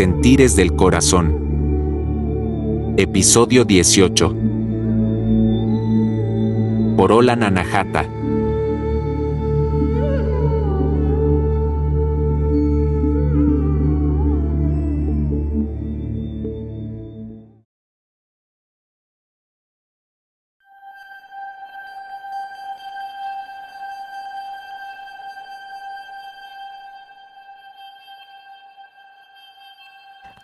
[0.00, 2.94] Sentires del Corazón.
[2.96, 4.34] Episodio 18.
[6.96, 8.08] Por Hola Nanajata.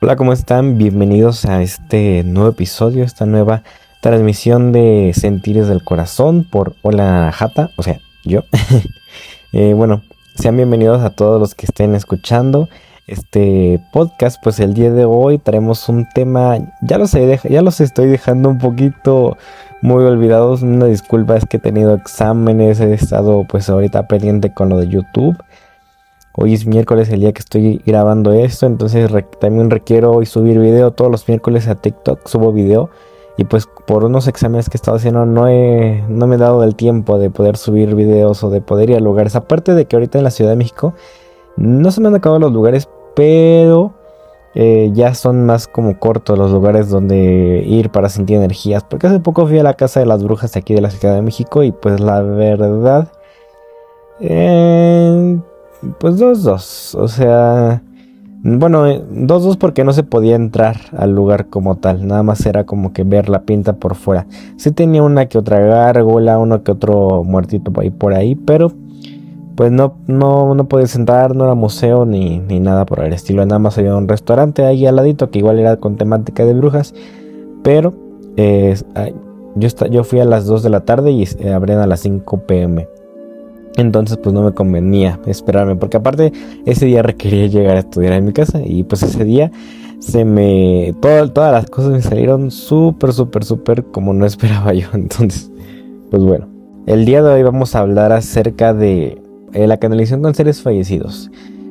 [0.06, 0.78] Hola, ¿cómo están?
[0.78, 3.64] Bienvenidos a este nuevo episodio, esta nueva
[4.00, 8.44] transmisión de Sentires del Corazón por Hola Jata, o sea, yo.
[9.52, 10.02] Eh, bueno,
[10.36, 12.68] sean bienvenidos a todos los que estén escuchando
[13.08, 14.40] este podcast.
[14.40, 18.58] Pues el día de hoy traemos un tema, ya los, ya los estoy dejando un
[18.58, 19.38] poquito
[19.82, 20.62] muy olvidados.
[20.62, 24.86] Una disculpa, es que he tenido exámenes, he estado pues ahorita pendiente con lo de
[24.86, 25.36] YouTube.
[26.38, 30.90] Hoy es miércoles el día que estoy grabando esto, entonces también requiero hoy subir video.
[30.90, 32.90] Todos los miércoles a TikTok subo video.
[33.38, 36.62] Y pues por unos exámenes que he estado haciendo no, he, no me he dado
[36.62, 39.34] el tiempo de poder subir videos o de poder ir a lugares.
[39.34, 40.92] Aparte de que ahorita en la Ciudad de México
[41.56, 43.94] no se me han acabado los lugares, pero
[44.54, 48.84] eh, ya son más como cortos los lugares donde ir para sentir energías.
[48.84, 51.14] Porque hace poco fui a la casa de las brujas de aquí de la Ciudad
[51.14, 53.08] de México y pues la verdad...
[54.20, 55.38] Eh,
[55.98, 56.94] pues dos, dos.
[56.94, 57.82] O sea,
[58.42, 62.06] bueno, eh, dos, dos porque no se podía entrar al lugar como tal.
[62.06, 64.26] Nada más era como que ver la pinta por fuera.
[64.56, 68.72] Sí tenía una que otra gárgola, uno que otro muertito ahí por ahí, pero
[69.56, 73.44] pues no, no, no podías entrar, no era museo ni, ni nada por el estilo.
[73.46, 76.94] Nada más había un restaurante ahí al ladito que igual era con temática de brujas.
[77.62, 77.94] Pero
[78.36, 78.76] eh,
[79.54, 82.42] yo, yo fui a las 2 de la tarde y eh, abrían a las 5
[82.46, 82.86] pm.
[83.76, 86.32] Entonces pues no me convenía esperarme porque aparte
[86.64, 89.50] ese día requería llegar a estudiar en mi casa y pues ese día
[89.98, 90.94] se me...
[91.00, 94.88] todas las cosas me salieron súper, súper, súper como no esperaba yo.
[94.94, 95.50] Entonces
[96.10, 96.46] pues bueno,
[96.86, 99.20] el día de hoy vamos a hablar acerca de
[99.52, 101.30] eh, la canalización con seres fallecidos.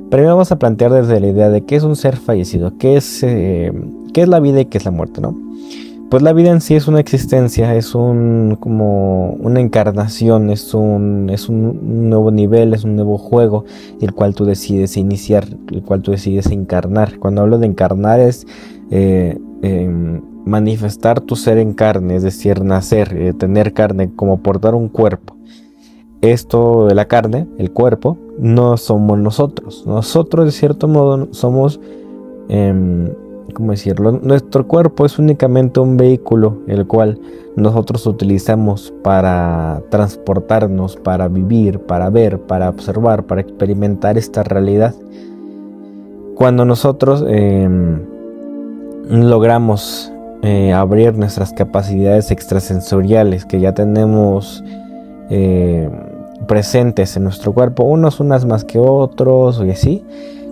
[0.09, 3.23] Primero vamos a plantear desde la idea de qué es un ser fallecido, qué es,
[3.23, 3.71] eh,
[4.13, 5.35] qué es la vida y qué es la muerte, ¿no?
[6.09, 11.29] Pues la vida en sí es una existencia, es un como una encarnación, es un,
[11.31, 13.65] es un nuevo nivel, es un nuevo juego,
[14.01, 17.17] el cual tú decides iniciar, el cual tú decides encarnar.
[17.17, 18.45] Cuando hablo de encarnar es
[18.91, 24.75] eh, em, manifestar tu ser en carne, es decir, nacer, eh, tener carne, como portar
[24.75, 25.35] un cuerpo.
[26.21, 29.85] Esto de la carne, el cuerpo, no somos nosotros.
[29.87, 31.79] Nosotros de cierto modo somos
[32.47, 33.09] em,
[33.55, 34.11] ¿cómo decirlo?
[34.11, 37.19] Nuestro cuerpo es únicamente un vehículo el cual
[37.55, 44.93] nosotros utilizamos para transportarnos, para vivir, para ver, para observar, para experimentar esta realidad.
[46.35, 48.01] Cuando nosotros em,
[49.09, 50.11] logramos
[50.43, 54.63] eh, abrir nuestras capacidades extrasensoriales que ya tenemos
[55.29, 55.89] eh,
[56.45, 60.03] presentes en nuestro cuerpo, unos unas más que otros y así,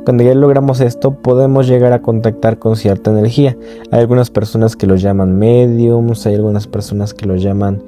[0.04, 3.58] cuando ya logramos esto, podemos llegar a contactar con cierta energía.
[3.92, 7.82] Hay algunas personas que lo llaman mediums, hay algunas personas que lo llaman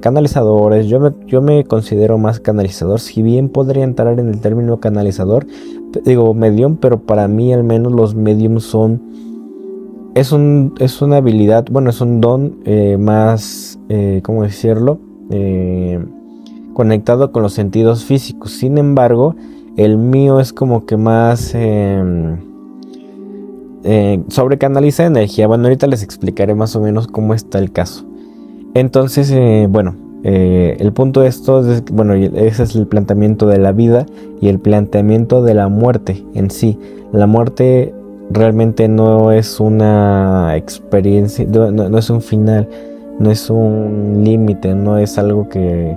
[0.00, 0.86] canalizadores.
[0.86, 5.46] Yo me, yo me considero más canalizador, si bien podría entrar en el término canalizador,
[6.04, 9.02] digo medium, pero para mí al menos los mediums son...
[10.14, 14.98] Es, un, es una habilidad, bueno, es un don eh, más, eh, ¿cómo decirlo?
[15.30, 16.04] Eh,
[16.74, 18.52] conectado con los sentidos físicos.
[18.52, 19.36] Sin embargo,
[19.76, 22.36] el mío es como que más em,
[23.84, 25.46] eh, sobrecanaliza energía.
[25.46, 28.04] Bueno, ahorita les explicaré más o menos cómo está el caso.
[28.74, 29.94] Entonces, eh, bueno,
[30.24, 34.06] eh, el punto de esto es, bueno, ese es el planteamiento de la vida
[34.40, 36.78] y el planteamiento de la muerte en sí.
[37.12, 37.94] La muerte
[38.30, 42.68] realmente no es una experiencia, no es un final,
[43.18, 45.96] no es un límite, no es algo que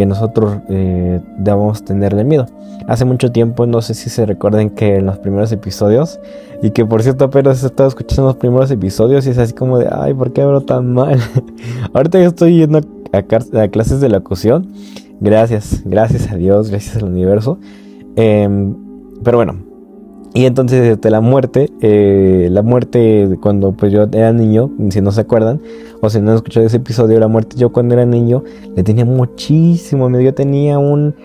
[0.00, 2.46] que nosotros eh, debamos tenerle miedo.
[2.86, 6.18] Hace mucho tiempo, no sé si se recuerden que en los primeros episodios,
[6.62, 9.78] y que por cierto apenas he estado escuchando los primeros episodios y es así como
[9.78, 11.20] de, ay, ¿por qué hablo tan mal?
[11.92, 12.80] Ahorita ya estoy yendo
[13.12, 14.72] a, clases de locución.
[15.20, 17.58] Gracias, gracias a Dios, gracias al universo.
[18.16, 18.74] Em,
[19.22, 19.56] pero bueno,
[20.32, 25.10] y entonces de la muerte, eh, la muerte cuando pues yo era niño, si no
[25.10, 25.60] se acuerdan,
[26.00, 28.44] o si no han escuchado ese episodio, la muerte yo cuando era niño
[28.76, 31.16] le tenía muchísimo miedo, yo tenía un,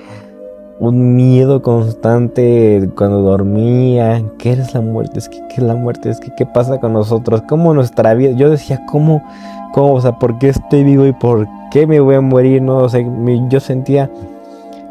[0.80, 5.20] un miedo constante cuando dormía, ¿qué es la muerte?
[5.20, 6.10] Es que ¿qué es la muerte?
[6.10, 7.44] Es que ¿qué pasa con nosotros?
[7.48, 8.32] ¿Cómo nuestra vida?
[8.32, 9.24] Yo decía, ¿cómo?
[9.72, 9.94] ¿Cómo?
[9.94, 12.60] O sea, ¿por qué estoy vivo y por qué me voy a morir?
[12.62, 13.06] No, o sea,
[13.50, 14.10] yo sentía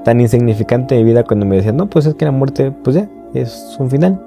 [0.05, 3.09] tan insignificante mi vida cuando me decían, no, pues es que la muerte, pues ya,
[3.35, 4.21] es un final.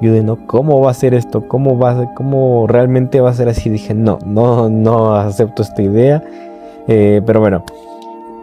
[0.00, 1.46] Yo de no, ¿cómo va a ser esto?
[1.46, 3.70] ¿Cómo va cómo realmente va a ser así?
[3.70, 6.22] Dije, no, no, no acepto esta idea.
[6.88, 7.62] Eh, pero bueno,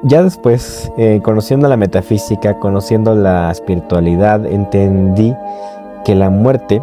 [0.04, 5.36] ya después, eh, conociendo la metafísica, conociendo la espiritualidad, entendí
[6.06, 6.82] que la muerte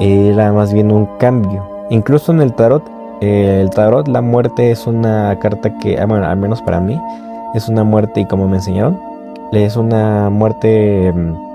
[0.00, 1.68] era más bien un cambio.
[1.90, 2.82] Incluso en el tarot,
[3.20, 7.00] eh, el tarot, la muerte es una carta que, ah, bueno, al menos para mí,
[7.54, 8.98] es una muerte, y como me enseñaron,
[9.52, 11.45] es una muerte mm,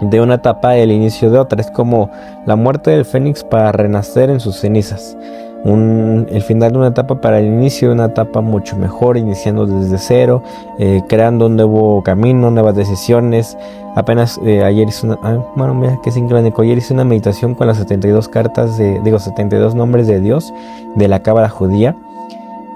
[0.00, 1.60] de una etapa, el inicio de otra.
[1.60, 2.10] Es como
[2.46, 5.16] la muerte del fénix para renacer en sus cenizas
[5.64, 9.98] el final de una etapa para el inicio de una etapa mucho mejor, iniciando desde
[9.98, 10.42] cero,
[10.78, 13.58] eh, creando un nuevo camino, nuevas decisiones.
[13.94, 17.66] Apenas eh, ayer hice una, ah, bueno, mira que sincrónico, ayer hice una meditación con
[17.66, 20.52] las 72 cartas, de, digo, 72 nombres de Dios
[20.94, 21.94] de la cábala judía,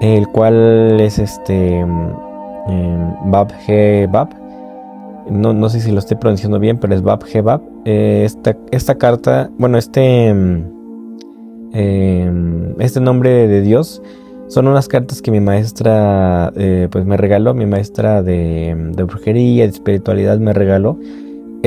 [0.00, 2.12] el cual es este em,
[3.25, 4.44] Bab He Bab.
[5.31, 7.62] No, no sé si lo estoy pronunciando bien, pero es Bab He Bab.
[7.85, 10.75] Eh, esta, esta carta, bueno, este em,
[11.75, 14.00] Em, este nombre de Dios
[14.47, 19.71] son unas cartas que mi maestra eh, pues me regaló, mi maestra de, brujería, de
[19.71, 21.00] espiritualidad me regaló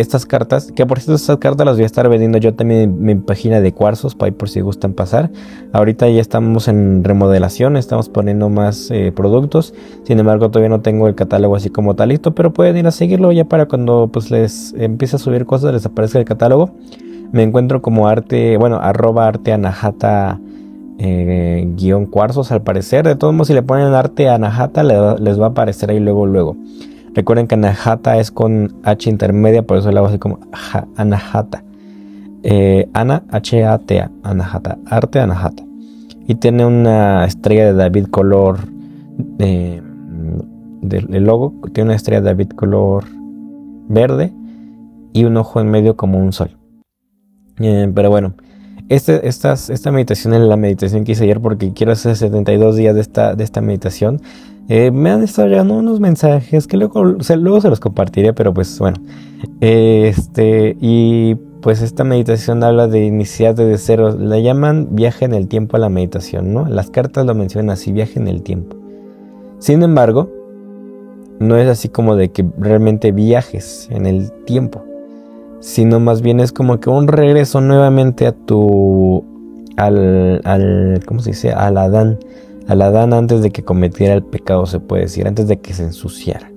[0.01, 3.01] estas cartas, que por cierto estas cartas las voy a estar vendiendo yo también en
[3.03, 5.31] mi página de cuarzos, para por si gustan pasar.
[5.73, 9.73] Ahorita ya estamos en remodelación, estamos poniendo más eh, productos,
[10.03, 13.31] sin embargo todavía no tengo el catálogo así como talito, pero pueden ir a seguirlo
[13.31, 16.71] ya para cuando pues les empiece a subir cosas, les aparezca el catálogo
[17.31, 20.39] me encuentro como arte, bueno, arroba arte anahata
[20.99, 23.05] eh, guion cuarzos al parecer.
[23.05, 26.55] De todos modos, si le ponen arte anahata, les va a aparecer ahí luego, luego.
[27.17, 30.39] Recuerden que anahata es con H intermedia, por eso le hago así como
[30.97, 31.63] anahata.
[32.43, 35.63] Eh, Ana, H-A-T-A, anahata, arte anahata.
[36.27, 38.59] Y tiene una estrella de David color,
[39.39, 39.81] eh,
[40.83, 43.05] del logo, tiene una estrella de David color
[43.89, 44.31] verde
[45.11, 46.55] y un ojo en medio como un sol.
[47.59, 48.35] Eh, pero bueno,
[48.89, 53.01] este, esta meditación es la meditación que hice ayer porque quiero hacer 72 días de
[53.01, 54.21] esta, de esta meditación.
[54.69, 58.77] Eh, me han estado llegando unos mensajes que luego, luego se los compartiré, pero pues
[58.79, 58.97] bueno.
[59.61, 64.17] este, y pues esta meditación habla de iniciar desde cero.
[64.17, 66.67] La llaman viaje en el tiempo a la meditación, ¿no?
[66.67, 68.75] Las cartas lo mencionan así, viaje en el tiempo.
[69.59, 70.29] Sin embargo,
[71.39, 74.83] no es así como de que realmente viajes en el tiempo
[75.59, 79.23] sino más bien es como que un regreso nuevamente a tu
[79.75, 81.51] al, al ¿cómo se dice?
[81.51, 82.19] al Adán,
[82.67, 85.83] al Adán antes de que cometiera el pecado se puede decir, antes de que se
[85.83, 86.51] ensuciara.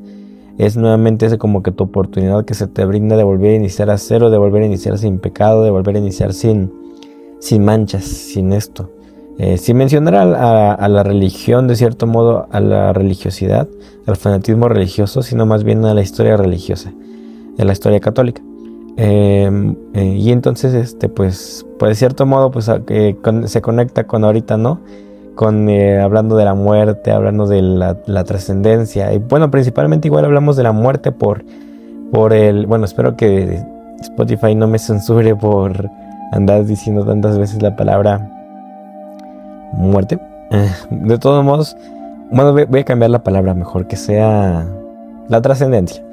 [0.58, 3.88] Es nuevamente ese como que tu oportunidad que se te brinda de volver a iniciar
[3.90, 6.70] a cero, de volver a iniciar sin pecado, de volver a iniciar sin,
[7.38, 8.90] sin manchas, sin esto.
[9.38, 13.68] Eh, sin mencionar a, la religión, de cierto modo, a la religiosidad,
[14.04, 16.92] al fanatismo religioso, sino más bien a la historia religiosa,
[17.58, 18.42] a la historia católica.
[18.98, 24.58] Em, eh, y entonces, este, pues, pues de cierto modo, pues se conecta con ahorita,
[24.58, 24.80] ¿no?
[25.40, 29.10] Con eh, hablando de la muerte, hablando de la, trascendencia.
[29.14, 31.42] Y bueno, principalmente igual hablamos de la muerte por,
[32.12, 33.64] por el, bueno, espero que
[34.02, 35.88] Spotify no me censure por
[36.32, 38.31] andar diciendo tantas veces la palabra
[39.72, 40.20] muerte.
[40.90, 41.75] De todos modos,
[42.30, 44.66] bueno, voy a cambiar la palabra mejor, que sea
[45.28, 46.04] la trascendencia.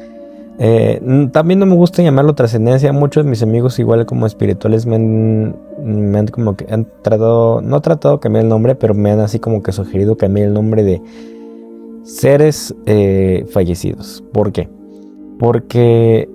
[0.59, 2.91] Eh, también no me gusta llamarlo trascendencia.
[2.91, 8.15] Muchos de mis amigos, igual como espirituales, me han, como que han tratado, no tratado
[8.15, 11.01] de cambiar el nombre, pero me han así como que sugerido cambiar el nombre de
[12.03, 14.23] seres eh, fallecidos.
[14.33, 14.69] ¿Por qué?
[15.37, 16.27] Porque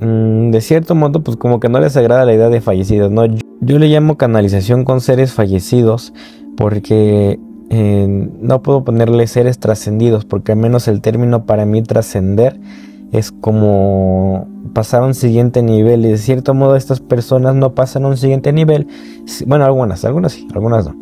[0.00, 3.26] mm, de cierto modo, pues como que no les agrada la idea de fallecidos, ¿no?
[3.60, 6.12] Yo, le llamo canalización con seres fallecidos
[6.56, 7.38] porque
[7.70, 12.58] eh, no puedo ponerle seres trascendidos, porque al menos el término para mí trascender
[13.12, 18.04] es como pasar a un siguiente nivel y de cierto modo estas personas no pasan
[18.04, 18.88] a un siguiente nivel.
[19.46, 20.96] Bueno, algunas, algunas sí, algunas no.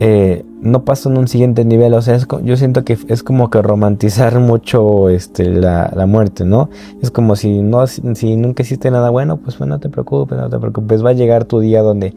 [0.00, 3.62] Eh, no pasan a un siguiente nivel, o sea, yo siento que es como que
[3.62, 6.70] romantizar mucho este, la, muerte, ¿no?
[7.02, 10.48] Es como si, no, si nunca hiciste nada bueno, pues bueno, no te preocupes, no
[10.48, 12.14] te preocupes, va a llegar tu día donde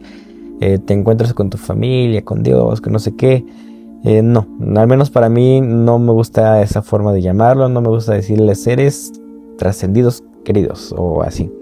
[0.60, 3.44] eh, te encuentres con tu familia, con Dios, con no sé qué.
[4.04, 7.88] Eh, no, al menos para mí no me gusta esa forma de llamarlo, no me
[7.88, 9.12] gusta decirle seres
[9.58, 11.52] trascendidos queridos o así,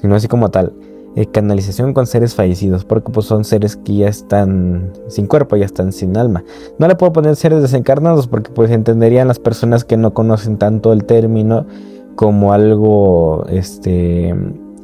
[0.00, 0.72] sino así como tal.
[1.16, 5.64] Eh, canalización con seres fallecidos, porque pues son seres que ya están sin cuerpo, ya
[5.64, 6.44] están sin alma.
[6.78, 10.92] No le puedo poner seres desencarnados porque pues entenderían las personas que no conocen tanto
[10.92, 11.64] el término
[12.16, 14.34] como algo, este,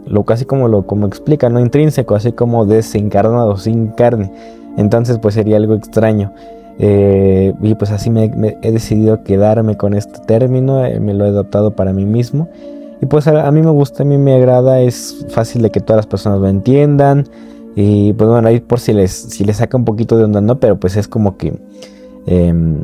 [0.06, 4.32] lo casi como lo como explica, no intrínseco, así como desencarnado, sin carne.
[4.78, 6.32] Entonces pues sería algo extraño.
[6.84, 11.28] Eh, y pues así me, he decidido quedarme con este término, eh, me lo he
[11.28, 12.48] adoptado para mí mismo.
[13.00, 15.98] Y pues a, mí me gusta, a mí me agrada, es fácil de que todas
[15.98, 17.28] las personas lo entiendan.
[17.76, 20.58] Y pues bueno, ahí por si les, si les saca un poquito de onda, ¿no?
[20.58, 21.52] Pero pues es como que
[22.26, 22.80] em,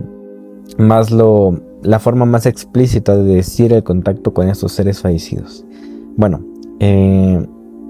[0.79, 5.65] más lo, la forma más explícita de decir el contacto con estos seres fallecidos.
[6.17, 6.41] Bueno,
[6.79, 7.45] eh,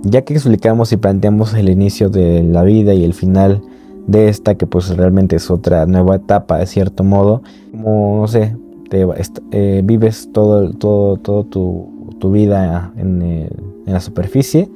[0.04, 3.60] ya que explicamos y planteamos el inicio de la vida y el final
[4.08, 8.56] de esta, que pues realmente es otra nueva etapa de cierto modo, como no sé,
[8.88, 9.06] te,
[9.52, 13.48] eh, vives todo, todo, todo tu, vida en, en,
[13.86, 14.68] la superficie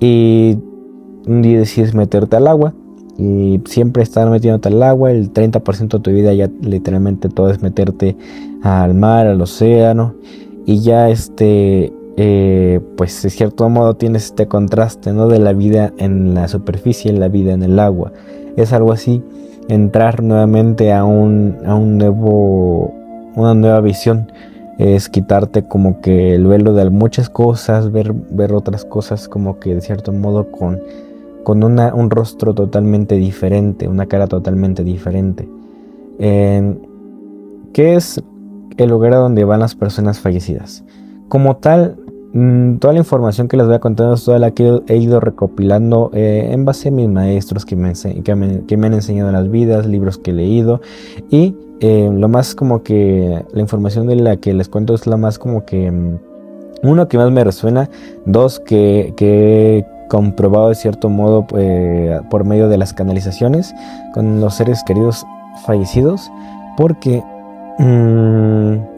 [0.00, 0.56] y
[1.26, 2.72] un día decides meterte al agua
[3.18, 7.60] y siempre estar metiéndote al agua, el 30% de tu vida ya literalmente todo es
[7.60, 8.16] meterte
[8.62, 10.14] al mar, al océano
[10.64, 15.26] y ya este eh, pues de cierto modo tienes este contraste ¿no?
[15.26, 18.12] de la vida en la superficie y la vida en el agua.
[18.56, 19.22] Es algo así,
[19.68, 22.92] entrar nuevamente a un, a un nuevo,
[23.34, 24.30] una nueva visión.
[24.78, 29.74] Es quitarte como que el velo de muchas cosas, ver, ver otras cosas como que
[29.74, 30.80] de cierto modo con,
[31.44, 35.48] con una, un rostro totalmente diferente, una cara totalmente diferente.
[36.18, 38.22] ¿Qué es
[38.76, 40.84] el lugar a donde van las personas fallecidas?
[41.28, 41.96] Como tal,
[42.34, 45.20] Mm, toda la información que les voy a contar es toda la que he ido
[45.20, 49.86] recopilando eh, en base a mis maestros que me, que, me, han enseñado las vidas,
[49.86, 50.80] libros que he leído.
[51.30, 55.16] Y eh, lo más como que la información de la que les cuento es la
[55.16, 56.18] más como que mm,
[56.82, 57.88] uno que más me resuena,
[58.26, 63.72] dos que, he comprobado de cierto modo eh, por medio de las canalizaciones
[64.12, 65.24] con los seres queridos
[65.64, 66.30] fallecidos
[66.76, 67.22] porque
[67.78, 68.93] mm,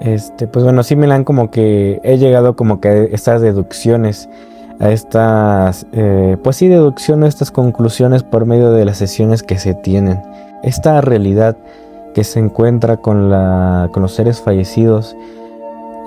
[0.00, 4.28] este, pues bueno, sí me han como que he llegado como que a estas deducciones,
[4.80, 9.74] a estas, eh, pues sí, deducciones, estas conclusiones por medio de las sesiones que se
[9.74, 10.20] tienen.
[10.62, 11.56] Esta realidad
[12.14, 15.16] que se encuentra con, la, con los seres fallecidos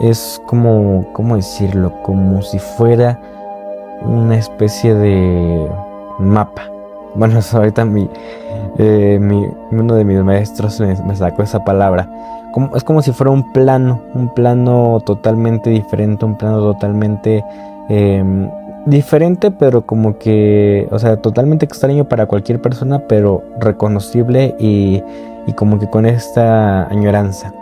[0.02, 1.94] es como, ¿cómo decirlo?
[2.04, 3.20] Como si fuera
[4.02, 5.68] una especie de
[6.20, 6.70] mapa.
[7.16, 8.10] Bueno, ahorita mi,
[8.78, 12.10] eh, mi, uno de mis maestros me sacó esa palabra
[12.76, 17.44] es como si fuera un plano, un plano totalmente diferente, un plano totalmente
[17.90, 18.50] em,
[18.86, 25.04] diferente, pero como que, o sea, totalmente extraño para cualquier persona, pero reconocible y,
[25.46, 27.54] y como que con esta añoranza.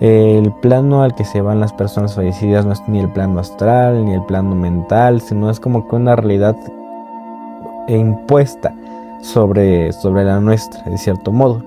[0.00, 4.06] El plano al que se van las personas fallecidas no es ni el plano astral,
[4.06, 6.56] ni el plano mental, sino es como que una realidad
[7.86, 8.72] impuesta
[9.22, 11.64] sobre, sobre la nuestra, de cierto modo.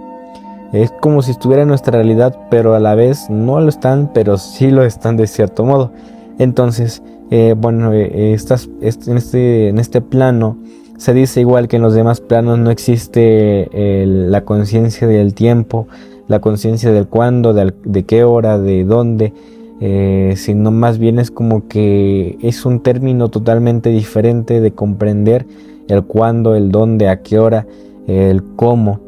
[0.71, 4.37] Es como si estuviera en nuestra realidad, pero a la vez no lo están, pero
[4.37, 5.91] sí lo están de cierto modo.
[6.39, 8.37] Entonces, eh, bueno, eh,
[8.81, 10.57] en, este, en este plano
[10.97, 13.69] se dice igual que en los demás planos no existe
[14.05, 15.87] la conciencia del tiempo,
[16.27, 19.33] la conciencia del cuándo, de, qué hora, de dónde,
[19.81, 25.45] eh, sino más bien es como que es un término totalmente diferente de comprender
[25.87, 27.67] el cuándo, el dónde, a qué hora,
[28.07, 28.99] el cómo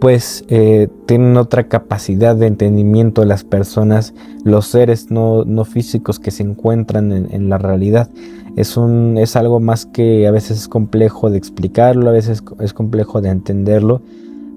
[0.00, 6.30] pues eh, tienen otra capacidad de entendimiento de las personas, los seres no, físicos que
[6.30, 8.08] se encuentran en, la realidad.
[8.56, 12.72] Es, un, es algo más que a veces es complejo de explicarlo, a veces es
[12.72, 14.02] complejo de entenderlo,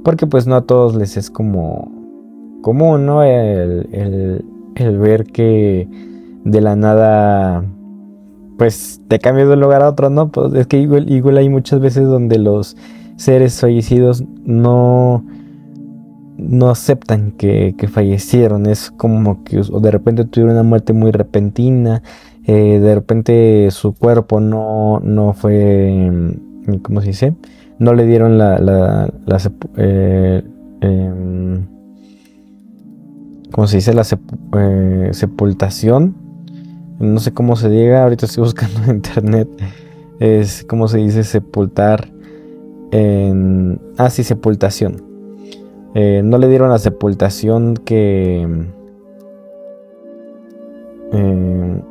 [0.04, 1.92] porque pues no a todos les es como
[2.62, 3.24] común, ¿no?
[3.24, 5.88] El, ver que
[6.44, 7.64] de la nada
[8.62, 10.32] pues te cambia de un lugar a otro, ¿no?
[10.32, 12.78] Pues es que igual, igual hay muchas veces donde los
[13.16, 15.26] seres fallecidos no,
[16.38, 18.68] no aceptan que, fallecieron.
[18.68, 22.04] Es como que de repente tuvieron una muerte muy repentina.
[22.46, 26.12] Eh, de repente su cuerpo no, no fue,
[26.68, 27.34] mm, ¿cómo se dice?
[27.80, 29.12] No le dieron la, la,
[29.78, 30.44] eh,
[30.82, 31.66] em,
[33.50, 33.96] ¿cómo se dice?
[33.96, 34.04] La
[34.56, 36.21] eh, sepultación.
[37.02, 39.50] No sé cómo se diga, ahorita estoy buscando en internet.
[40.20, 42.12] Es como se dice sepultar
[42.92, 43.82] en...
[43.98, 45.04] Ah, sí, sepultación.
[45.96, 48.48] Eh, no le dieron la sepultación que...
[51.14, 51.82] Eh,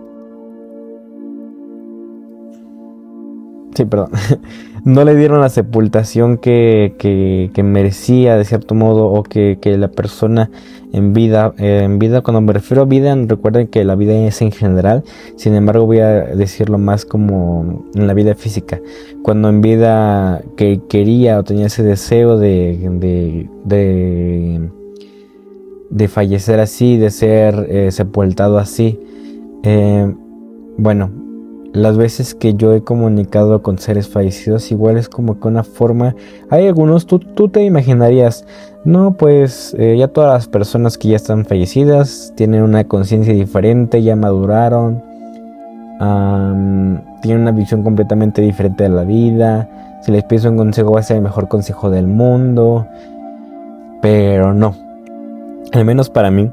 [3.74, 4.10] sí, perdón.
[4.84, 9.88] no le dieron la sepultación que, que, merecía de cierto modo o que, que la
[9.88, 10.50] persona
[10.92, 14.42] en vida, eh, en vida, cuando me refiero a vida, recuerden que la vida es
[14.42, 15.04] en general,
[15.36, 18.80] sin embargo voy a decirlo más como en la vida física,
[19.22, 24.68] cuando en vida que quería o tenía ese deseo de, de,
[25.90, 28.98] de, fallecer así, de ser eh, sepultado así,
[29.62, 30.12] eh,
[30.76, 31.10] bueno,
[31.72, 36.14] las veces que yo he comunicado con seres fallecidos, igual es como que una forma.
[36.50, 38.44] Hay algunos, tú, tú te imaginarías,
[38.84, 44.02] no, pues eh, ya todas las personas que ya están fallecidas tienen una conciencia diferente,
[44.02, 45.02] ya maduraron,
[47.20, 49.68] tienen una visión completamente diferente de la vida.
[50.02, 52.86] Si les pido un consejo, va a ser el mejor consejo del mundo.
[54.00, 54.74] Pero no,
[55.72, 56.50] al menos para mí.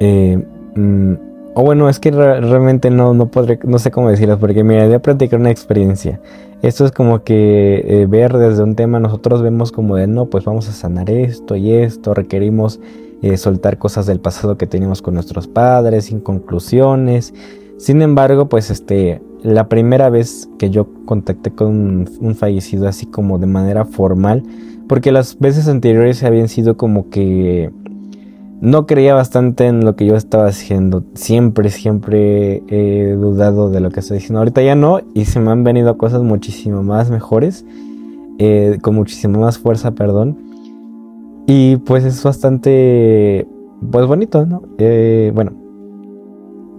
[0.00, 1.14] Eh, mm,
[1.58, 4.92] o bueno, es que realmente no, no podré, no sé cómo decirlo, porque mira, voy
[4.94, 6.20] a una experiencia.
[6.60, 10.44] Esto es como que eh, ver desde un tema, nosotros vemos como de, no, pues
[10.44, 12.78] vamos a sanar esto y esto, requerimos
[13.22, 17.32] eh, soltar cosas del pasado que teníamos con nuestros padres, sin conclusiones.
[17.78, 23.38] Sin embargo, pues este, la primera vez que yo contacté con un fallecido así como
[23.38, 24.42] de manera formal,
[24.86, 27.70] porque las veces anteriores habían sido como que
[28.60, 31.04] no creía bastante en lo que yo estaba haciendo.
[31.14, 34.38] Siempre, siempre he dudado de lo que estoy diciendo.
[34.38, 37.64] Ahorita ya no, y se me han venido cosas muchísimo más mejores,
[38.38, 40.38] eh, con muchísima más fuerza, perdón.
[41.46, 43.46] Y pues es bastante,
[43.90, 44.62] pues bonito, ¿no?
[44.78, 45.52] Eh, bueno,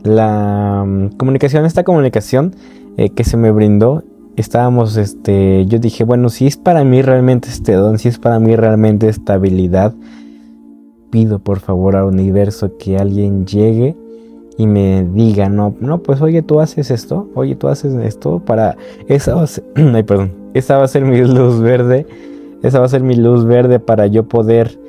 [0.04, 2.56] la mm, comunicación, esta comunicación
[2.98, 4.04] eh, que se me brindó,
[4.36, 8.40] estábamos, este, yo dije, bueno, si es para mí realmente este don, si es para
[8.40, 9.94] mí realmente estabilidad
[11.10, 13.96] pido por favor al universo que alguien llegue
[14.58, 18.76] y me diga, no, no, pues oye, tú haces esto, oye, tú haces esto para...
[19.08, 22.08] Esa va a ser, ay, perdón, esa va a ser mi luz verde,
[22.64, 24.80] esa va a ser mi luz verde para yo poder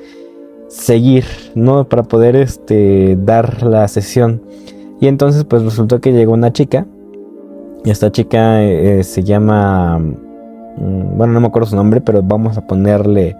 [0.69, 1.87] seguir, ¿no?
[1.87, 4.41] Para poder, este, dar la sesión.
[4.99, 6.87] Y entonces, pues resultó que llegó una chica,
[7.85, 12.57] y esta chica eh, se llama, mm, bueno, no me acuerdo su nombre, pero vamos
[12.57, 13.37] a ponerle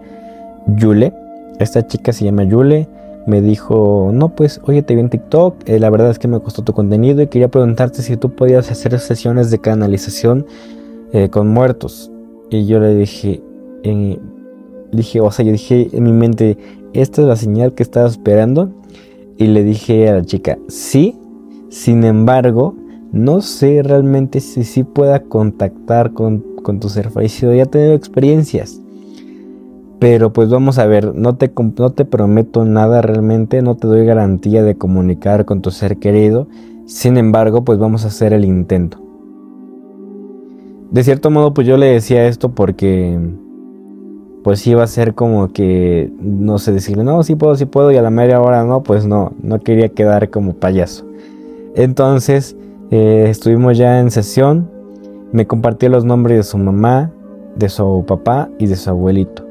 [0.68, 1.14] Yule.
[1.60, 2.88] Esta chica se llama Yule.
[3.28, 5.68] Me dijo, no, pues, oye, te vi en TikTok.
[5.68, 8.72] Eh, la verdad es que me costó tu contenido y quería preguntarte si tú podías
[8.72, 10.46] hacer sesiones de canalización
[11.12, 12.12] eh, con muertos.
[12.50, 13.44] Y yo le dije,
[14.92, 16.58] dije, o sea, yo dije en mi mente,
[16.94, 18.72] esta es la señal que estaba esperando.
[19.38, 21.16] Y le dije a la chica, sí,
[21.70, 22.76] sin embargo,
[23.12, 27.54] no sé realmente si sí pueda contactar con, con tu ser fallecido.
[27.54, 28.82] Ya he tenido experiencias.
[30.00, 34.06] Pero pues vamos a ver, no te, no te prometo nada realmente, no te doy
[34.06, 36.48] garantía de comunicar con tu ser querido.
[36.86, 38.98] Sin embargo, pues vamos a hacer el intento.
[40.92, 43.20] De cierto modo, pues yo le decía esto porque
[44.44, 47.98] pues iba a ser como que, no sé, decirle, no, sí puedo, sí puedo, y
[47.98, 51.06] a la media hora no, pues no, no quería quedar como payaso.
[51.76, 52.56] Entonces,
[52.90, 54.70] eh, estuvimos ya en sesión,
[55.32, 57.12] me compartió los nombres de su mamá,
[57.56, 59.49] de su papá y de su abuelito.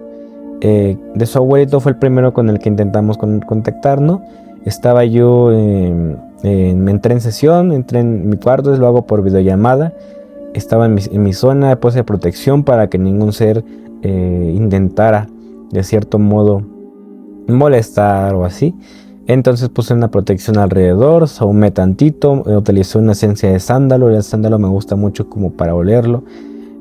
[0.60, 4.20] Eh, de su abuelito fue el primero con el que intentamos contactarnos.
[4.64, 5.50] Estaba yo,
[6.42, 9.94] me entré en sesión, entré en mi cuarto, lo hago por videollamada.
[10.54, 13.64] Estaba en mi, zona de protección para que ningún ser
[14.02, 15.28] eh, intentara
[15.70, 16.62] de cierto modo
[17.46, 18.74] molestar o así.
[19.26, 24.68] Entonces puse una protección alrededor, saumé tantito, utilicé una esencia de sándalo, el sándalo me
[24.68, 26.24] gusta mucho como para olerlo.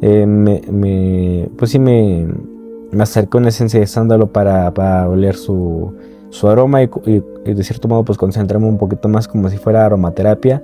[0.02, 2.26] Eh, pues sí me,
[2.98, 5.94] me acerqué una esencia de sándalo para, oler su,
[6.44, 6.90] aroma y,
[7.46, 10.64] de cierto modo pues concentrarme un poquito más como si fuera aromaterapia.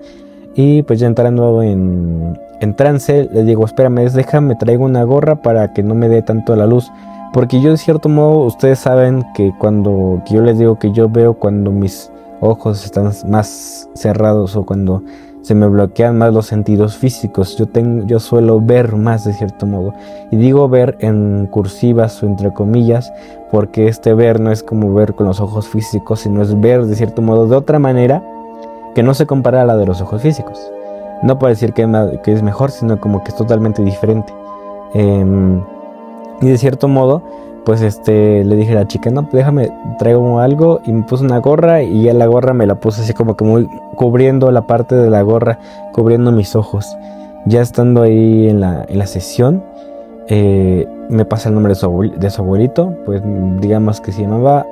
[0.55, 5.73] Y pues ya entrando en, en trance, le digo, espérame, déjame, traigo una gorra para
[5.73, 6.91] que no me dé tanto la luz.
[7.33, 11.35] Porque yo de cierto modo, ustedes saben que cuando yo les digo que yo veo
[11.35, 15.03] cuando mis ojos están más cerrados o cuando
[15.43, 17.57] se me bloquean más los sentidos físicos.
[17.57, 19.93] Yo, tengo, yo suelo ver más de cierto modo.
[20.31, 23.11] Y digo ver en cursivas o entre comillas,
[23.51, 26.95] porque este ver no es como ver con los ojos físicos, sino es ver de
[26.95, 28.23] cierto modo de otra manera
[28.95, 30.59] que no se compara a la de los ojos físicos.
[31.23, 31.83] No puedo decir que,
[32.25, 34.33] es mejor, sino como que es totalmente diferente.
[34.93, 35.61] Em,
[36.41, 37.21] y de cierto modo,
[37.65, 41.23] pues este le dije a la chica, no, pues déjame, traigo algo y me puse
[41.23, 44.67] una gorra y ya la gorra me la puse así como que muy cubriendo la
[44.67, 45.59] parte de la gorra,
[45.93, 46.97] cubriendo mis ojos.
[47.45, 49.63] Ya estando ahí en la, en la sesión,
[50.27, 51.75] eh, me pasa el nombre de
[52.29, 53.21] su, abuelito, pues
[53.59, 54.65] digamos que se llamaba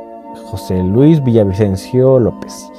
[0.46, 2.72] José Luis Villavicencio López.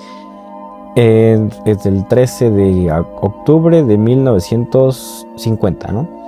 [0.94, 6.21] es del 13 de octubre de 1950, ¿no?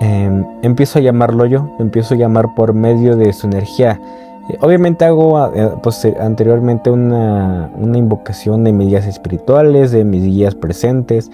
[0.00, 4.00] Em, empiezo a llamarlo yo, empiezo a llamar por medio de su energía.
[4.48, 10.24] Eh, obviamente hago eh, pues, eh, anteriormente una, invocación de mis guías espirituales, de mis
[10.24, 11.30] guías presentes,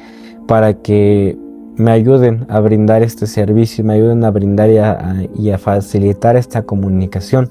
[0.49, 1.39] para que
[1.77, 7.51] me ayuden a brindar este servicio, me ayuden a brindar y a, facilitar esta comunicación.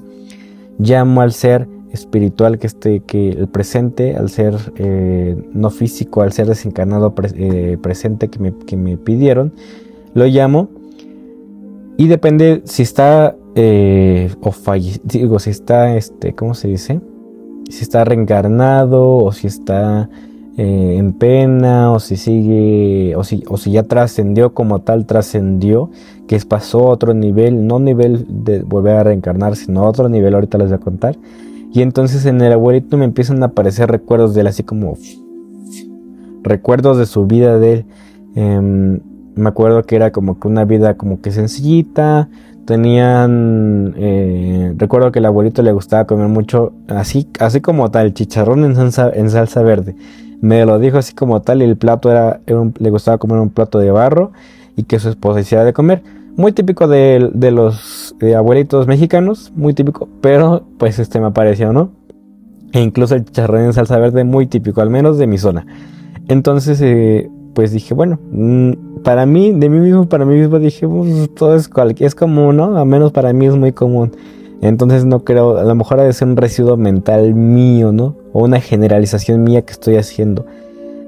[0.78, 4.54] Llamo al ser espiritual que este que presente al ser
[5.54, 9.54] no físico al ser desencarnado presente que me, pidieron
[10.12, 10.68] lo llamo
[11.96, 14.52] y depende si está eh, o
[15.04, 17.00] digo si está este cómo se dice
[17.70, 20.08] si está reencarnado o si está
[20.58, 25.90] eh, en pena o si sigue o si, o si ya trascendió como tal trascendió
[26.26, 30.34] que pasó a otro nivel no nivel de volver a reencarnar sino a otro nivel
[30.34, 31.18] ahorita les voy a contar.
[31.72, 34.96] Y entonces en el abuelito me empiezan a aparecer recuerdos de él así como
[36.42, 37.84] recuerdos de su vida de él.
[38.34, 39.00] Em,
[39.36, 42.28] me acuerdo que era como que una vida como que sencillita
[42.66, 48.64] tenían eh, recuerdo que el abuelito le gustaba comer mucho así así como tal chicharrón
[48.64, 49.94] en salsa, en salsa verde
[50.40, 53.78] me lo dijo así como tal y el plato era, le gustaba comer un plato
[53.78, 54.32] de barro
[54.76, 56.02] y que su esposa hiciera de comer.
[56.36, 61.90] Muy típico de, los abuelitos mexicanos, muy típico, pero pues este me pareció, ¿no?
[62.72, 65.66] E incluso el chicharrón en salsa verde, muy típico, al menos de mi zona.
[66.28, 70.86] Entonces, eh, pues dije, bueno, mm, para mí, de mí mismo, para mí mismo dije,
[70.88, 72.76] pues, todo es, es común, ¿no?
[72.76, 74.12] Al menos para mí es muy común.
[74.62, 78.16] Entonces no creo, a lo mejor ha de ser un residuo mental mío, ¿no?
[78.32, 80.46] O una generalización mía que estoy haciendo.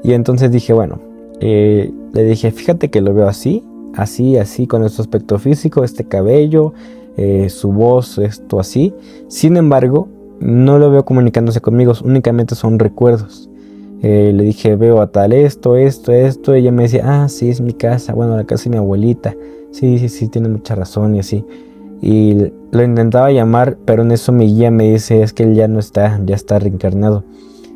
[0.04, 1.00] Y entonces dije, bueno,
[1.40, 6.04] eh, le dije, fíjate que lo veo así, así, así, con este aspecto físico, este
[6.04, 6.74] cabello,
[7.16, 8.94] eh, su voz, esto así.
[9.28, 10.08] Sin embargo,
[10.40, 13.48] no lo veo comunicándose conmigo, únicamente son recuerdos.
[14.02, 16.54] Eh, le dije, veo a tal esto, esto, esto.
[16.54, 19.34] Ella me decía, ah, sí, es mi casa, bueno, la casa de mi abuelita.
[19.70, 21.44] Sí, sí, sí, tiene mucha razón y así.
[22.00, 25.66] Y lo intentaba llamar, pero en eso mi guía me dice, es que él ya
[25.66, 27.24] no está, ya está reencarnado.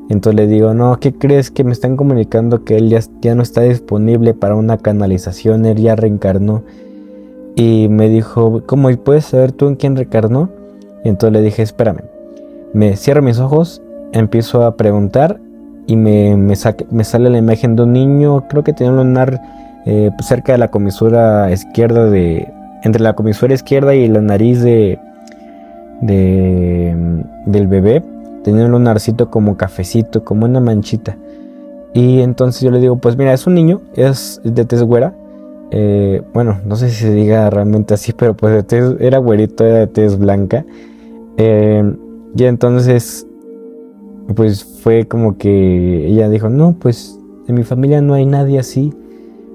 [0.08, 1.50] Entonces le digo, no, ¿qué crees?
[1.50, 5.78] Que me están comunicando que él ya, ya no está disponible para una canalización, él
[5.78, 6.62] ya reencarnó.
[7.56, 10.50] Y me dijo, ¿cómo puedes saber tú en quién reencarnó?
[11.04, 12.02] Y entonces le dije, espérame.
[12.74, 13.82] Me cierro mis ojos,
[14.12, 15.40] empiezo a preguntar
[15.87, 16.55] y me, me,
[16.90, 19.40] me sale la imagen de un niño, creo que tenía un lunar
[19.85, 24.99] eh, cerca de la comisura izquierda de, entre la comisura izquierda y la nariz de,
[26.01, 28.03] del bebé
[28.45, 31.16] tenía un lunarcito como cafecito, como una manchita.
[31.95, 35.14] Y entonces yo le digo, pues mira, es un niño, es de tez güera.
[35.71, 39.81] Eh, bueno, no sé si se diga realmente así, pero pues de era güerito, era
[39.81, 40.64] de tez blanca.
[41.37, 41.95] Eh,
[42.35, 43.27] y entonces,
[44.35, 48.92] pues fue como que ella dijo, no, pues en mi familia no hay nadie así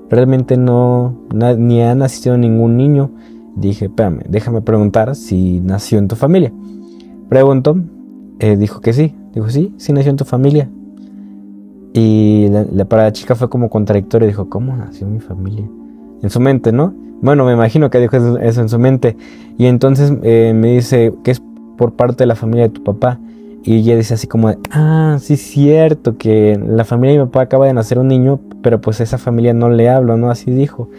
[0.10, 1.16] realmente no,
[1.58, 3.12] ni ha nacido ningún niño.
[3.56, 6.52] Dije, espérame, déjame preguntar si nació en tu familia.
[7.30, 7.78] Preguntó,
[8.40, 9.16] eh, dijo que sí.
[9.34, 10.70] Dijo, sí, sí nació en tu familia.
[11.94, 14.28] Y la, para la chica fue como contradictorio.
[14.28, 15.68] Dijo, ¿cómo nació mi familia?
[16.22, 16.94] En su mente, ¿no?
[17.22, 19.18] Bueno, me imagino que dijo eso, en su mente.
[19.58, 21.42] Y entonces eh, me dice que es
[21.78, 23.20] por parte de la familia de tu papá.
[23.68, 27.42] Y ella dice así como, ah, sí es cierto que la familia de mi papá
[27.42, 30.32] acaba de nacer un niño, pero pues esa familia no le hablo, ¿no?
[30.32, 30.90] Así dijo.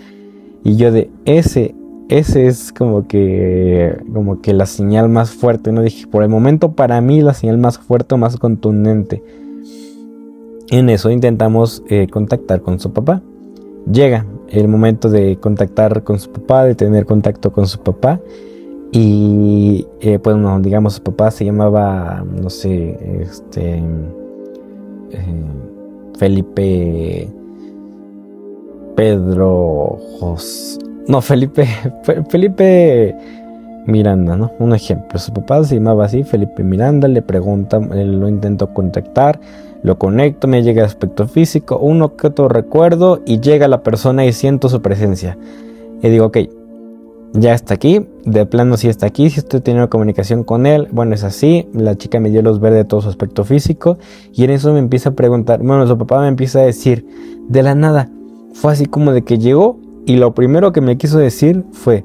[0.64, 1.74] Y yo de ese,
[2.10, 5.80] ese es como que, como que la señal más fuerte, ¿no?
[5.80, 9.24] Dije, por el momento para mí la señal más fuerte, más contundente.
[10.68, 13.22] En eso intentamos eh, contactar con su papá.
[13.90, 18.20] Llega el momento de contactar con su papá, de tener contacto con su papá.
[18.90, 23.82] Y eh, pues no, digamos, su papá se llamaba, no sé, este,
[25.10, 25.44] eh,
[26.18, 27.28] Felipe,
[28.96, 31.66] Pedro, Jos, no, Felipe,
[32.30, 33.14] Felipe
[33.86, 34.52] Miranda, ¿no?
[34.58, 39.38] Un ejemplo, su papá se llamaba así, Felipe Miranda, le pregunta, lo intento contactar,
[39.82, 44.24] lo conecto, me llega el aspecto físico, uno que otro recuerdo y llega la persona
[44.24, 45.36] y siento su presencia.
[46.02, 46.38] Y digo, ok,
[47.34, 51.14] ya está aquí, de plano sí está aquí, si estoy teniendo comunicación con él, bueno
[51.14, 53.98] es así, la chica me dio los verdes de todo su aspecto físico
[54.32, 57.06] y en eso me empieza a preguntar, bueno su papá me empieza a decir,
[57.48, 58.08] de la nada,
[58.54, 62.04] fue así como de que llegó y lo primero que me quiso decir fue,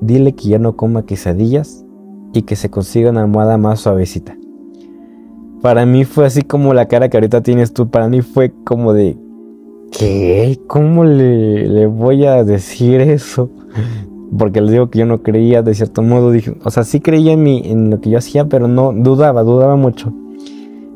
[0.00, 1.84] dile que ya no coma quesadillas
[2.32, 4.36] y que se consiga una almohada más suavecita.
[5.60, 8.92] Para mí fue así como la cara que ahorita tienes tú, para mí fue como
[8.92, 9.16] de,
[9.92, 10.58] ¿qué?
[10.66, 13.50] ¿Cómo le voy a decir eso?
[14.36, 17.32] Porque les digo que yo no creía de cierto modo, dije, o sea, sí creía
[17.32, 20.12] en, mi, en lo que yo hacía, pero no, dudaba, dudaba mucho.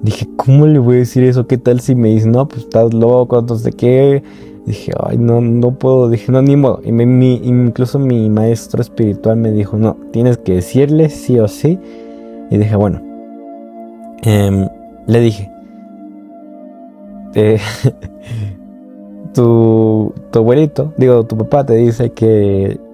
[0.02, 1.46] Dije, ¿cómo le voy a decir eso?
[1.46, 4.22] ¿Qué tal si me dice, no, pues estás loco, entonces qué?
[4.64, 6.80] Dije, ay, no, no puedo, dije, no, ni modo.
[6.84, 11.78] Y incluso mi maestro espiritual me dijo, no, tienes que decirle sí o sí.
[12.50, 13.02] Y dije, bueno,
[14.22, 14.68] em,
[15.06, 15.50] le dije,
[17.34, 17.58] eh,
[19.34, 22.85] tu, tu abuelito, digo, tu papá te dice que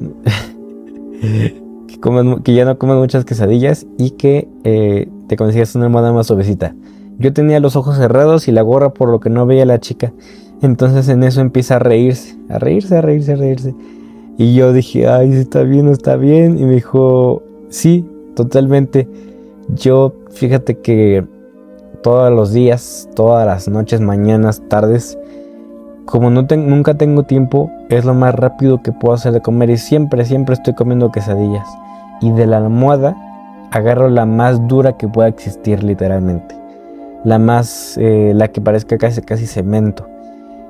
[2.44, 6.74] que, ya no comes muchas quesadillas y que eh, te consigas una almohada más suavecita.
[7.18, 9.80] Yo tenía los ojos cerrados y la gorra por lo que no veía a la
[9.80, 10.12] chica.
[10.62, 13.74] Entonces en eso empieza a reírse, a reírse, a reírse, a reírse.
[14.38, 16.58] Y yo dije, ay, está bien, está bien.
[16.58, 19.06] Y me dijo, sí, totalmente.
[19.74, 21.24] Yo, fíjate que
[22.02, 25.18] todos los días, todas las noches, mañanas, tardes,
[26.10, 30.24] como nunca tengo tiempo, es lo más rápido que puedo hacer de comer y siempre,
[30.24, 31.66] siempre estoy comiendo quesadillas.
[32.20, 33.16] Y de la almohada
[33.70, 36.56] agarro la más dura que pueda existir literalmente.
[37.22, 40.08] La más, eh, la que parezca casi, casi cemento.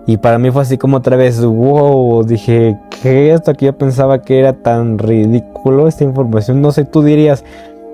[0.06, 4.20] Y para mí fue así como otra vez, wow, dije, ¿qué esto que yo pensaba
[4.20, 6.60] que era tan ridículo esta información?
[6.60, 7.44] No sé, tú dirías,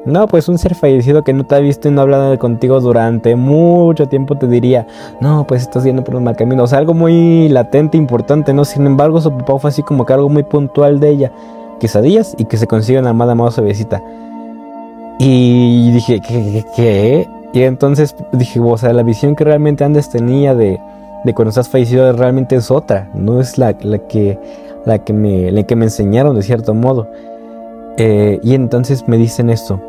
[0.06, 2.80] no, pues un ser fallecido que no te ha visto y no ha hablado contigo
[2.80, 4.86] durante mucho tiempo te diría,
[5.20, 6.62] no, pues estás yendo por un mal camino.
[6.62, 8.64] O sea, algo muy latente, importante, ¿no?
[8.64, 11.32] Sin embargo, su papá fue así como que algo muy puntual de ella.
[11.80, 14.00] Quesadillas y que se consiga una amada más suavecita.
[15.18, 17.28] Y dije, ¿qué, ¿qué?
[17.52, 20.80] Y entonces dije, o sea, la visión que realmente antes tenía de,
[21.24, 23.10] de cuando estás fallecido realmente es otra.
[23.12, 24.38] No es la, la, que,
[24.84, 27.08] la, que me, la que me enseñaron de cierto modo.
[27.96, 29.80] Eh, y entonces me dicen esto.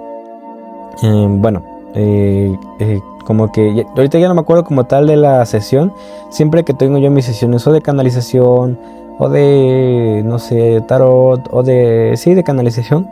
[1.01, 5.45] Em, bueno, eh, eh, como que ahorita ya no me acuerdo como tal de la
[5.45, 5.93] sesión.
[6.29, 8.79] Siempre que tengo yo mis sesiones o de canalización
[9.19, 13.07] o de, no sé, tarot o de, sí, de canalización.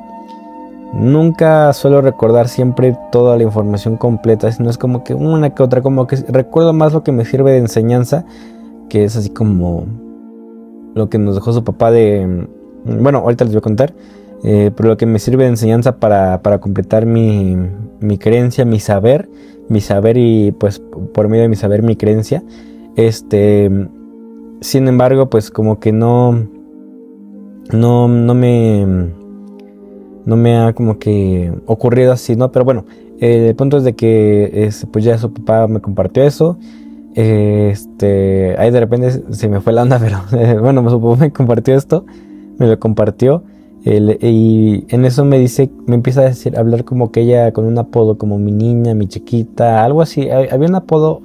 [0.94, 5.82] Nunca suelo recordar siempre toda la información completa, sino es como que una que otra,
[5.82, 8.24] como que recuerdo más lo que me sirve de enseñanza,
[8.88, 9.86] que es así como
[10.94, 12.48] lo que nos dejó su papá de...
[12.86, 13.94] Bueno, ahorita les voy a contar.
[14.48, 17.58] Eh, pero lo que me sirve de enseñanza para, completar mi,
[18.20, 19.28] creencia, mi saber,
[19.70, 20.80] mi saber y pues
[21.16, 22.44] por medio de mi saber, mi creencia.
[22.96, 23.72] Este,
[24.62, 26.48] sin embargo, pues como que no,
[27.74, 28.86] no, no me,
[30.26, 32.52] no me ha como que ocurrido así, ¿no?
[32.52, 32.86] Pero bueno,
[33.20, 36.60] el punto es de que pues ya su papá me compartió eso.
[37.16, 41.76] Este, ahí de repente se me fue la onda, pero bueno, su papá me compartió
[41.76, 42.06] esto,
[42.60, 43.44] me lo compartió
[43.86, 47.78] y en eso me dice, me empieza a decir, hablar como que ella con un
[47.78, 50.30] apodo como mi niña, mi chiquita, algo así.
[50.30, 51.22] Había un apodo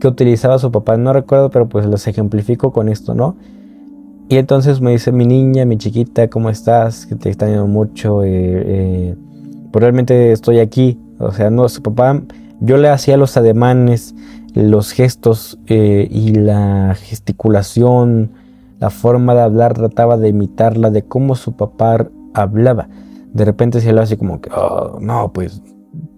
[0.00, 3.36] que utilizaba su papá, no recuerdo, pero pues los ejemplifico con esto, ¿no?
[4.28, 7.06] Y entonces me dice, mi niña, mi chiquita, ¿cómo estás?
[7.06, 8.22] Que te extraño mucho.
[8.22, 9.14] Eh, eh,
[9.70, 10.98] pues realmente estoy aquí.
[11.18, 12.22] O sea, no, su papá,
[12.60, 14.14] yo le hacía los ademanes,
[14.54, 18.30] los gestos eh, y la gesticulación
[18.78, 22.88] la forma de hablar trataba de imitarla de cómo su papá hablaba.
[23.32, 25.62] De repente se hablaba así como que, oh, no, pues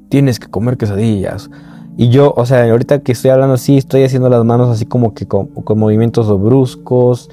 [0.09, 1.51] tienes que comer quesadillas.
[1.97, 5.15] Y yo, o sea, ahorita que estoy hablando así, estoy haciendo las manos así como
[5.15, 7.31] que con, movimientos bruscos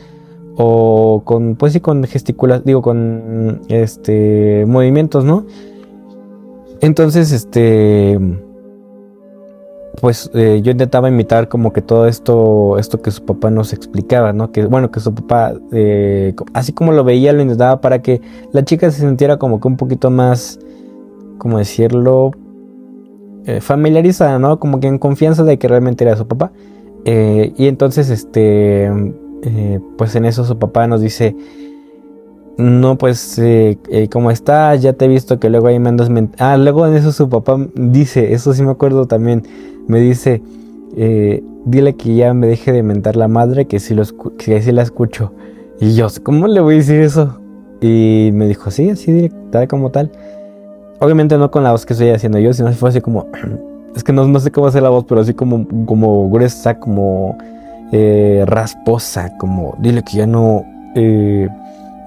[0.55, 5.45] o con, pues sí, con gesticulación, digo, con, este, movimientos, ¿no?
[6.79, 8.19] Entonces, este,
[9.99, 14.33] pues eh, yo intentaba imitar como que todo esto, esto que su papá nos explicaba,
[14.33, 14.51] ¿no?
[14.51, 18.63] Que bueno, que su papá, eh, así como lo veía, lo intentaba para que la
[18.63, 20.59] chica se sintiera como que un poquito más,
[21.37, 22.31] como decirlo,
[23.45, 24.59] eh, familiarizada, ¿no?
[24.59, 26.51] Como que en confianza de que realmente era su papá.
[27.05, 28.89] y entonces, este,
[29.97, 31.35] pues en eso su papá nos dice,
[32.57, 33.77] no, pues, eh,
[34.11, 34.81] ¿cómo estás?
[34.81, 36.09] Ya te he visto que luego ahí me andas...
[36.37, 39.43] Ah, luego en eso su papá dice, eso sí me acuerdo también,
[39.87, 40.41] me dice,
[40.95, 44.03] eh, dile que ya me deje de mentar la madre, que si lo
[44.37, 45.33] que sí la escucho.
[45.79, 47.39] Y yo, ¿cómo le voy a decir eso?
[47.81, 50.11] Y me dijo, sí, así directa como tal.
[50.99, 53.27] Obviamente no con la voz que estoy haciendo yo, sino fue así como,
[53.95, 57.37] es que no, no sé cómo hacer la voz, pero así como, como gruesa, como
[57.91, 60.63] eh, rasposa, como, dile que ya no
[60.95, 61.49] eh,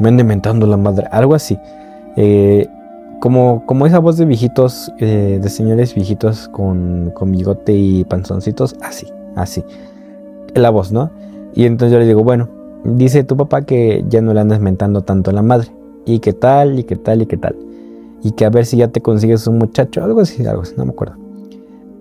[0.01, 1.59] me ande mentando la madre, algo así.
[2.17, 2.69] Eh,
[3.21, 8.77] como, como esa voz de viejitos, eh, de señores viejitos con, con bigote y panzoncitos,
[8.83, 9.65] así, así.
[10.55, 11.11] La voz, ¿no?
[11.55, 12.49] Y entonces yo le digo, bueno,
[12.85, 15.69] dice tu papá que ya no le andas mentando tanto a la madre.
[16.05, 17.57] Y qué tal, y qué tal, y qué tal.
[18.23, 20.85] Y que a ver si ya te consigues un muchacho, algo así, algo así, no
[20.85, 21.17] me acuerdo.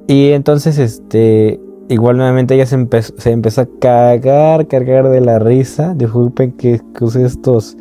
[0.07, 5.39] Y entonces, este, igual nuevamente ella se empezó, se empezó a cagar, cargar de la
[5.39, 5.93] risa.
[5.95, 7.77] Disculpen que, que use estos,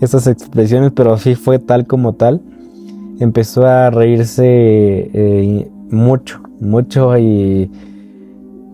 [0.00, 2.42] estas expresiones, pero así fue tal como tal
[3.20, 7.70] empezó a reírse eh, mucho, mucho y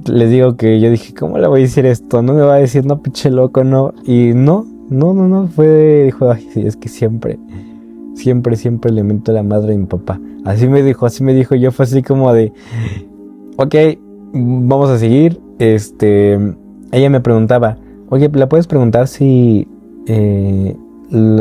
[0.07, 2.23] le digo que yo dije, ¿cómo le voy a decir esto?
[2.23, 3.93] No me va a decir, no, pinche loco, no.
[4.07, 7.39] Y no, no, no, no, fue, dijo, ay, es que siempre,
[8.15, 10.19] siempre, siempre le mento a la madre de mi papá.
[10.45, 12.53] Así me dijo, así me dijo, yo fue así como de,
[13.57, 13.75] ok,
[14.33, 15.41] vamos a seguir.
[15.59, 16.39] Este,
[16.93, 17.77] ella me preguntaba,
[18.09, 19.69] oye, ¿la puedes preguntar si
[20.07, 20.77] eh,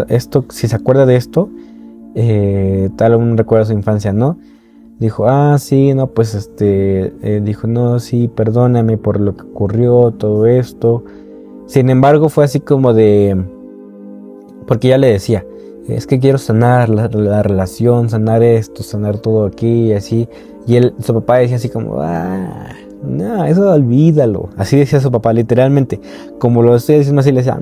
[0.10, 1.50] esto, si se acuerda de esto?
[2.16, 4.38] eh, tal un recuerdo de su infancia, ¿no?
[5.00, 10.12] Dijo, ah, sí, no, pues este, eh, dijo, no, sí, perdóname por lo que ocurrió,
[10.12, 11.06] todo esto.
[11.68, 13.42] Sin embargo, fue así como de,
[14.68, 15.46] porque ya le decía,
[15.90, 17.08] es que quiero sanar la,
[17.44, 20.28] relación, sanar esto, sanar todo aquí y así.
[20.68, 22.70] Y él, su papá decía así como, ah,
[23.04, 24.50] no, eso olvídalo.
[24.58, 26.00] Así decía su papá, literalmente.
[26.40, 27.60] Como lo estoy diciendo así, le decía,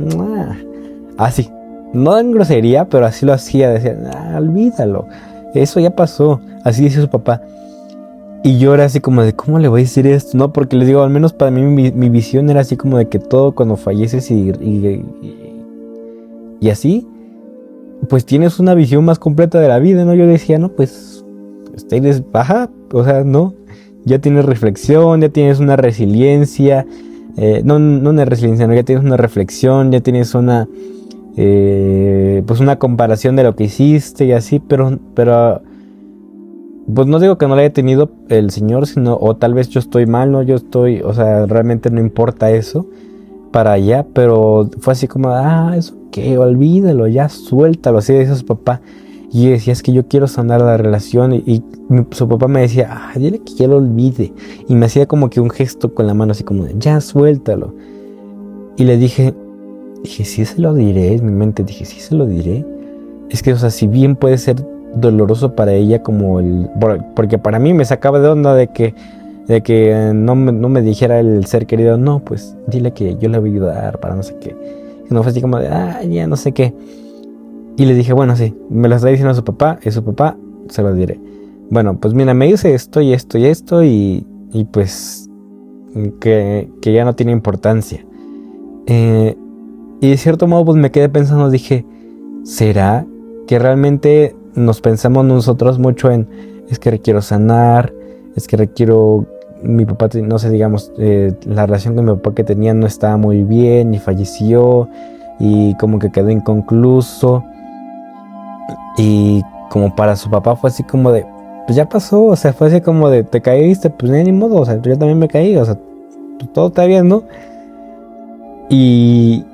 [1.17, 1.49] así.
[1.93, 3.69] No en grosería, pero así lo hacía.
[3.69, 5.07] Decía, ah, olvídalo.
[5.53, 6.41] Eso ya pasó.
[6.63, 7.41] Así decía su papá.
[8.43, 10.37] Y yo era así como de, ¿cómo le voy a decir esto?
[10.37, 13.19] No, porque les digo, al menos para mí mi, visión era así como de que
[13.19, 14.51] todo cuando falleces y,
[16.61, 17.05] y, así,
[18.09, 20.13] pues tienes una visión más completa de la vida, ¿no?
[20.13, 21.25] Yo decía, no, pues,
[21.91, 23.53] eres baja, o sea, no,
[24.05, 26.85] ya tienes reflexión, ya tienes una resiliencia,
[27.37, 30.67] eh, no, no una resiliencia, no, ya tienes una reflexión, ya tienes una
[31.39, 35.61] eh, pues una comparación de lo que hiciste y así, pero, pero,
[36.91, 39.79] pues no digo que no la haya tenido el Señor, sino, o tal vez yo
[39.79, 42.87] estoy mal, no, yo estoy, o sea, realmente no importa eso
[43.51, 48.45] para allá, pero fue así como, ah, eso que, olvídalo, ya suéltalo, así decía su
[48.45, 48.81] papá.
[49.31, 51.33] Y decía, es que yo quiero sanar la relación.
[51.33, 51.63] Y,
[52.11, 54.33] su papá me decía, ah, dile que ya lo olvide.
[54.67, 57.73] Y me hacía como que un gesto con la mano, así como, ya suéltalo.
[58.77, 59.33] Y le dije,
[60.03, 62.65] Dije, sí se lo diré, en mi mente dije, sí se lo diré.
[63.29, 64.55] Es que, o sea, si bien puede ser
[64.95, 66.69] doloroso para ella como el...
[67.15, 68.93] Porque para mí me sacaba de onda de que,
[69.47, 73.29] de que no, me, no me dijera el ser querido, no, pues dile que yo
[73.29, 74.55] le voy a ayudar para no sé qué.
[75.09, 76.73] Y no fue así como de, ah, ya no sé qué.
[77.77, 80.35] Y le dije, bueno, sí, me lo está diciendo a su papá, y su papá
[80.69, 81.19] se lo diré.
[81.69, 85.29] Bueno, pues mira, me dice esto y esto y esto y, y pues
[86.19, 88.05] que, que ya no tiene importancia.
[88.85, 89.35] Eh,
[89.99, 91.85] y de cierto modo pues me quedé pensando, dije,
[92.43, 93.05] ¿será
[93.47, 96.27] que realmente nos pensamos nosotros mucho en,
[96.69, 97.93] es que requiero sanar,
[98.35, 99.25] es que requiero,
[99.61, 103.17] mi papá, no sé, digamos, eh, la relación con mi papá que tenía no estaba
[103.17, 104.87] muy bien y falleció
[105.39, 107.43] y como que quedó inconcluso.
[108.97, 111.25] Y como para su papá fue así como de,
[111.65, 114.65] pues ya pasó, o sea, fue así como de, te caíste, pues ni modo, o
[114.65, 115.77] sea, yo también me caí, o sea,
[116.39, 117.23] pues, todo está bien, ¿no?
[118.69, 119.45] Y,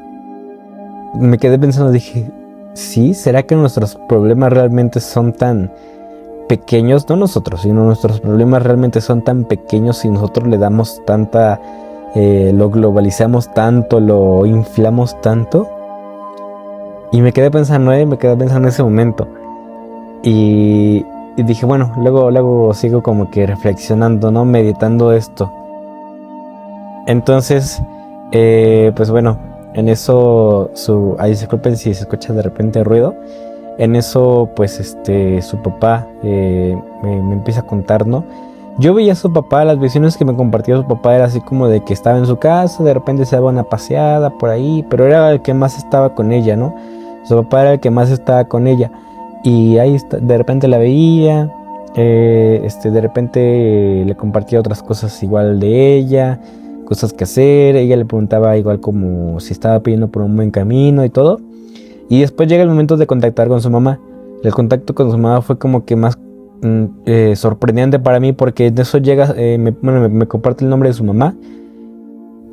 [1.13, 2.29] me quedé pensando, dije,
[2.73, 5.71] sí, ¿será que nuestros problemas realmente son tan
[6.53, 7.09] pequeños?
[7.09, 11.59] No nosotros, sino nuestros problemas realmente son tan pequeños y nosotros le damos tanta,
[12.13, 15.67] eh, lo globalizamos tanto, lo inflamos tanto.
[17.11, 19.27] Y me quedé pensando, eh, me quedé pensando en ese momento.
[20.21, 21.03] Y,
[21.37, 24.45] dije, bueno, luego, luego sigo como que reflexionando, ¿no?
[24.45, 25.51] Meditando esto.
[27.07, 27.81] Entonces,
[28.31, 29.39] eh, pues bueno,
[29.73, 33.15] en eso, su, ahí disculpen si se escucha de repente ruido.
[33.77, 38.23] En eso, pues, este, su papá eh, me, empieza a contar, ¿no?
[38.79, 41.67] Yo veía a su papá, las visiones que me compartía su papá era así como
[41.67, 45.05] de que estaba en su casa, de repente se daba una paseada por ahí, pero
[45.05, 46.75] era el que más estaba con ella, ¿no?
[47.23, 48.91] Su papá era el que más estaba con ella.
[49.43, 51.51] Y ahí de repente la veía,
[51.95, 56.39] eh, este, de repente le compartía otras cosas igual de ella
[56.83, 61.03] cosas que hacer, ella le preguntaba igual como si estaba pidiendo por un buen camino
[61.03, 61.39] y todo.
[62.09, 63.99] Y después llega el momento de contactar con su mamá.
[64.43, 66.17] El contacto con su mamá fue como que más
[66.61, 70.69] mm, eh, sorprendente para mí porque de eso llega, eh, me, bueno, me, comparte el
[70.69, 71.35] nombre de su mamá,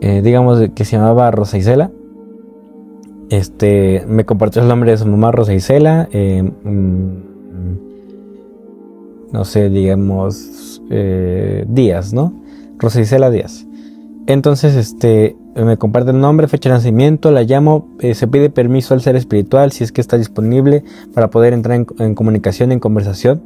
[0.01, 1.91] eh, digamos que se llamaba Rosa Isela.
[3.29, 6.09] Este, me compartió el nombre de su mamá, Rosa Isela.
[6.13, 7.31] Mm,
[9.33, 10.83] no sé, digamos,
[11.69, 12.33] Díaz, ¿no?
[12.79, 13.67] Rosa Isela Díaz.
[14.27, 18.95] Entonces, este, me comparte el nombre, fecha de nacimiento, la llamo, eh, se pide permiso
[18.95, 23.43] al ser espiritual si es que está disponible para poder entrar en, comunicación, en conversación.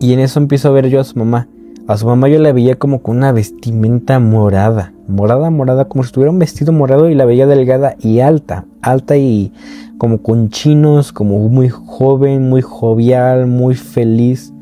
[0.00, 1.48] Y en eso empiezo a ver yo a su mamá.
[1.86, 6.12] A su mamá yo la veía como con una vestimenta morada, morada, morada, como si
[6.12, 9.52] tuviera un vestido morado y la veía delgada y alta, alta y
[9.96, 14.52] como con chinos, como muy joven, muy jovial, muy feliz,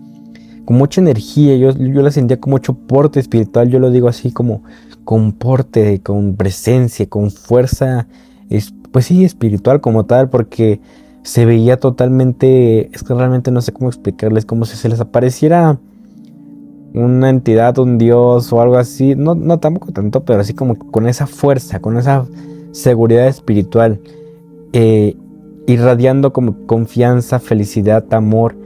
[0.65, 1.57] con mucha energía.
[1.57, 4.63] Yo, yo la sentía con mucho porte espiritual, yo lo digo así como
[5.07, 8.09] con porte, con presencia, con fuerza,
[8.91, 10.81] pues sí, espiritual como tal, porque
[11.23, 15.79] se veía totalmente, es que realmente no sé cómo explicarles, como si se les apareciera
[16.93, 21.29] una entidad, un dios o algo así, no, tampoco tanto, pero así como con esa
[21.29, 22.27] fuerza, con esa
[22.73, 24.01] seguridad espiritual,
[24.73, 25.17] eh,
[25.69, 28.57] irradiando como confianza, felicidad, amor.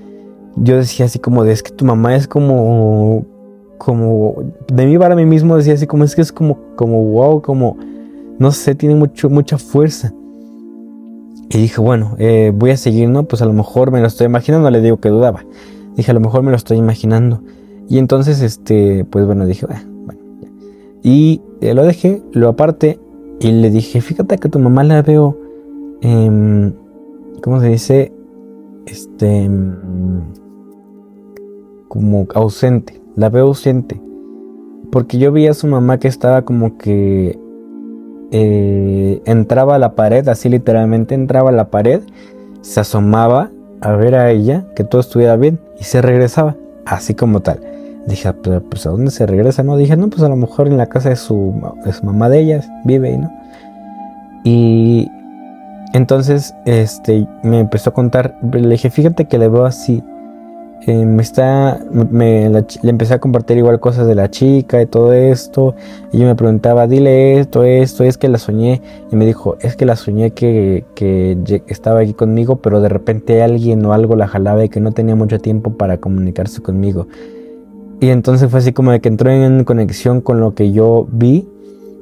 [0.56, 3.26] Yo decía así como de, es que tu mamá es como
[3.80, 4.34] como
[4.70, 7.78] de mí para mí mismo decía así como es que es como como wow, como
[8.38, 10.12] no sé, tiene mucho mucha fuerza.
[11.48, 13.24] Y dije, bueno, eh, voy a seguir, ¿no?
[13.24, 15.44] Pues a lo mejor me lo estoy imaginando, le digo que dudaba.
[15.96, 17.42] Dije, a lo mejor me lo estoy imaginando.
[17.88, 20.20] Y entonces, este, pues bueno, dije, ah, bueno,
[21.02, 23.00] Y eh, lo dejé, lo aparte
[23.40, 25.36] y le dije, fíjate que tu mamá la veo,
[26.02, 26.72] eh,
[27.42, 28.12] ¿cómo se dice?
[28.86, 29.74] Este, em,
[31.88, 34.00] como ausente, la veo ausente.
[34.90, 37.38] Porque yo vi a su mamá que estaba como que
[38.32, 42.02] eh, entraba a la pared, así literalmente entraba a la pared,
[42.60, 43.50] se asomaba
[43.80, 47.60] a ver a ella, que todo estuviera bien, y se regresaba, así como tal.
[48.06, 48.34] Dije, ah,
[48.68, 49.76] pues a dónde se regresa, ¿no?
[49.76, 51.54] Dije, no, pues a lo mejor en la casa de su,
[52.02, 53.30] mamá de ella, vive ahí, ¿no?
[54.44, 55.08] Y
[55.92, 60.02] entonces, este, me empezó a contar, le dije, fíjate que le veo así,
[60.86, 65.12] eh, me está, me, le empecé a compartir igual cosas de la chica y todo
[65.12, 65.74] esto.
[66.12, 68.80] Y yo me preguntaba, dile esto, esto, es que la soñé.
[69.12, 73.42] Y me dijo, es que la soñé que, que estaba aquí conmigo, pero de repente
[73.42, 77.06] alguien o algo la jalaba y que no tenía mucho tiempo para comunicarse conmigo.
[78.00, 81.46] Y entonces fue así como de que entró en conexión con lo que yo vi,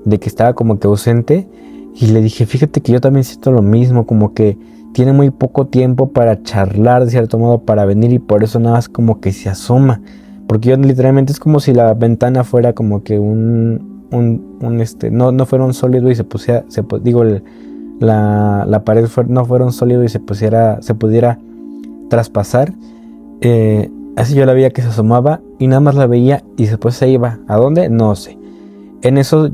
[0.04, 1.48] de que estaba como que ausente.
[1.96, 4.56] Y le dije, fíjate que yo también siento lo mismo, como que
[4.92, 8.76] tiene muy poco tiempo para charlar de cierto modo, para venir y por eso nada
[8.76, 10.00] más como que se asoma.
[10.46, 15.30] Porque yo literalmente es como si la ventana fuera como que un, un, este, no,
[15.32, 17.22] no fuera un sólido y se pusiera, se, digo,
[18.00, 21.38] la, la, pared no fuera un sólido y se pusiera, se pudiera
[22.08, 22.72] traspasar.
[23.40, 26.94] Eh, así yo la veía que se asomaba y nada más la veía y después
[26.94, 27.38] se iba.
[27.46, 27.90] ¿A dónde?
[27.90, 28.38] No sé.
[29.02, 29.50] En eso,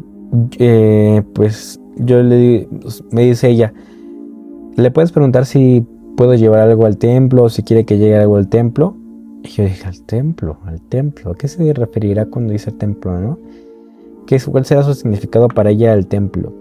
[0.58, 2.68] eh, pues yo le
[3.10, 3.72] me dice ella,
[4.76, 8.36] le puedes preguntar si puedo llevar algo al templo o si quiere que llegue algo
[8.36, 8.96] al templo.
[9.42, 11.32] Y yo dije, al templo, al templo.
[11.32, 13.38] ¿A qué se referirá cuando dice templo, no?
[14.26, 16.52] ¿Qué, ¿Cuál será su significado para ella al templo?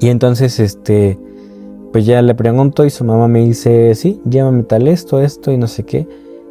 [0.00, 1.18] Y entonces, este,
[1.92, 5.58] pues ya le pregunto y su mamá me dice, sí, llévame tal esto, esto y
[5.58, 6.08] no sé qué.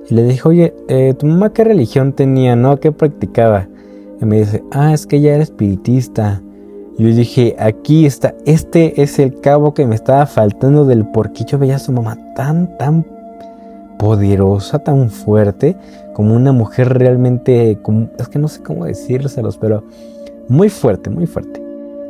[0.09, 2.79] Y le dije, oye, eh, ¿tu mamá qué religión tenía, no?
[2.79, 3.67] ¿Qué practicaba?
[4.21, 6.41] Y me dice, ah, es que ella era espiritista.
[6.97, 11.43] Yo dije, aquí está, este es el cabo que me estaba faltando del por qué
[11.43, 13.05] yo veía a su mamá tan, tan
[13.97, 15.75] poderosa, tan fuerte,
[16.13, 17.79] como una mujer realmente,
[18.19, 19.83] es que no sé cómo decírselos, pero
[20.47, 21.61] muy fuerte, muy fuerte.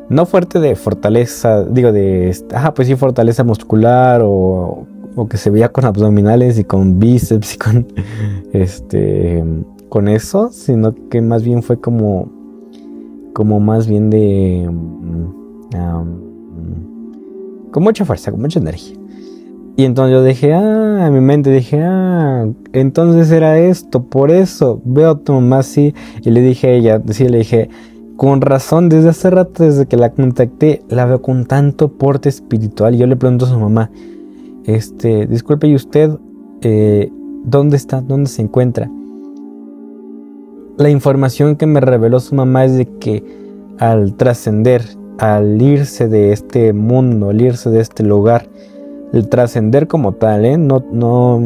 [0.10, 5.50] No fuerte de fortaleza, digo de, ajá, pues sí, fortaleza muscular o, o que se
[5.50, 7.88] veía con abdominales y con bíceps y con,
[8.54, 9.44] este,
[9.88, 12.28] con eso, sino que más bien fue como
[13.34, 14.70] como más bien de...
[14.70, 14.94] Mm,
[17.72, 18.96] con mucha fuerza, con mucha energía.
[19.76, 24.80] Y entonces yo dije, ah, en mi mente dije, ah, entonces era esto, por eso
[24.86, 25.96] veo a tu mamá así.
[26.22, 27.70] Y le dije a ella, le dije,
[28.16, 32.96] con razón, desde hace rato, desde que la contacté, la veo con tanto porte espiritual.
[32.96, 33.90] Yo le pregunto a su mamá,
[34.66, 36.12] este, disculpe, ¿y usted
[36.62, 37.12] eh,
[37.44, 38.02] dónde está?
[38.02, 38.92] ¿Dónde se encuentra?
[40.76, 43.24] La información que me reveló su mamá es de que
[43.78, 44.82] al trascender,
[45.20, 48.48] al irse de este mundo, al irse de este lugar,
[49.14, 50.58] el trascender como tal, ¿eh?
[50.58, 51.40] no, no,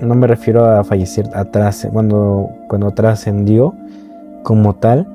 [0.00, 3.74] no me refiero a fallecer atrás, cuando, cuando trascendió
[4.42, 5.06] como tal,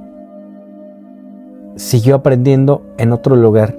[1.77, 3.75] siguió aprendiendo en otro lugar.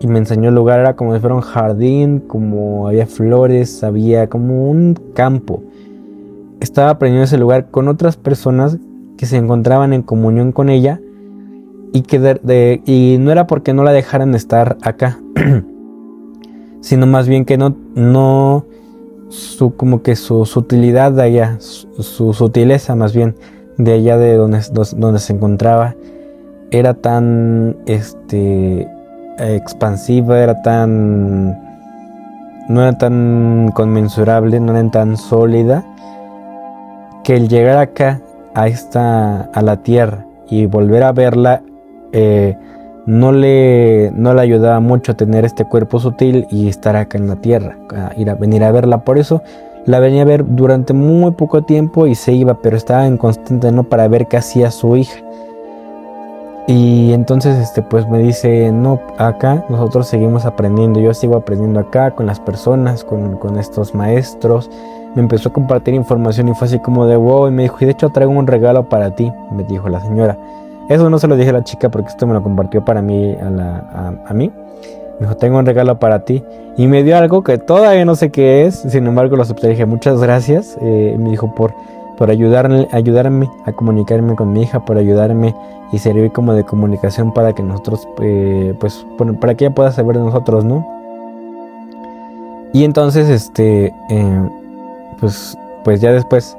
[0.00, 4.30] Y me enseñó el lugar, era como si fuera un jardín, como había flores, había
[4.30, 5.62] como un campo.
[6.60, 8.78] Estaba aprendiendo ese lugar con otras personas
[9.22, 11.00] que se encontraban en comunión con ella
[11.92, 15.20] y que y no era porque no la dejaran estar acá,
[16.80, 18.64] sino más bien que no, no
[19.28, 23.36] su, como que su sutilidad de allá, su, sutileza más bien
[23.78, 24.58] de allá de donde,
[24.96, 25.94] donde se encontraba,
[26.72, 28.88] era tan este,
[29.38, 31.60] expansiva, era tan,
[32.68, 35.86] no era tan conmensurable, no era tan sólida,
[37.22, 38.20] que el llegar acá
[38.54, 41.62] a esta a la tierra y volver a verla
[42.12, 42.56] eh,
[43.06, 47.26] no le no le ayudaba mucho a tener este cuerpo sutil y estar acá en
[47.26, 47.76] la tierra
[48.16, 49.04] ir a venir a verla.
[49.04, 49.42] Por eso
[49.86, 53.72] la venía a ver durante muy poco tiempo y se iba pero estaba en constante
[53.72, 55.20] no para ver qué hacía su hija.
[56.68, 61.00] Y entonces este pues me dice no acá nosotros seguimos aprendiendo.
[61.00, 64.70] Yo sigo aprendiendo acá con las personas con, con estos maestros
[65.14, 67.48] me empezó a compartir información y fue así como de wow.
[67.48, 70.36] Y me dijo, y de hecho traigo un regalo para ti, me dijo la señora.
[70.88, 73.34] Eso no se lo dije a la chica porque esto me lo compartió para mí,
[73.40, 74.50] a, la, a, mí.
[75.20, 76.42] Me dijo, tengo un regalo para ti.
[76.76, 78.76] Y me dio algo que todavía no sé qué es.
[78.76, 79.68] Sin embargo, lo acepté.
[79.68, 80.76] Dije, muchas gracias.
[80.80, 81.72] Eh, me dijo, por,
[82.18, 85.54] por ayudarme, ayudarme a comunicarme con mi hija, por ayudarme
[85.92, 89.06] y servir como de comunicación para que nosotros, eh, pues,
[89.40, 90.86] para que ella pueda saber de nosotros, ¿no?
[92.72, 94.48] Y entonces, este, eh,
[95.22, 96.56] pues, pues ya después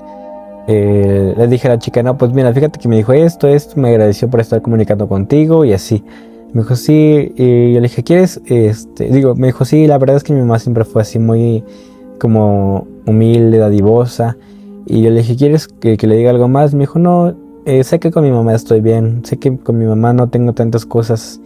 [0.68, 3.80] eh, le dije a la chica, no, pues mira, fíjate que me dijo esto, esto,
[3.80, 6.02] me agradeció por estar comunicando contigo y así.
[6.54, 8.40] Me dijo, sí, y yo le dije, ¿quieres?
[8.46, 11.66] Este, digo, me dijo, sí, la verdad es que mi mamá siempre fue así muy
[12.20, 14.38] como humilde, dadivosa.
[14.86, 16.74] Y yo le dije, ¿quieres que, le diga algo más?
[16.74, 17.36] Me dijo, no,
[17.66, 20.54] eh, sé que con mi mamá estoy bien, sé que con mi mamá no tengo
[20.54, 21.42] tantas cosas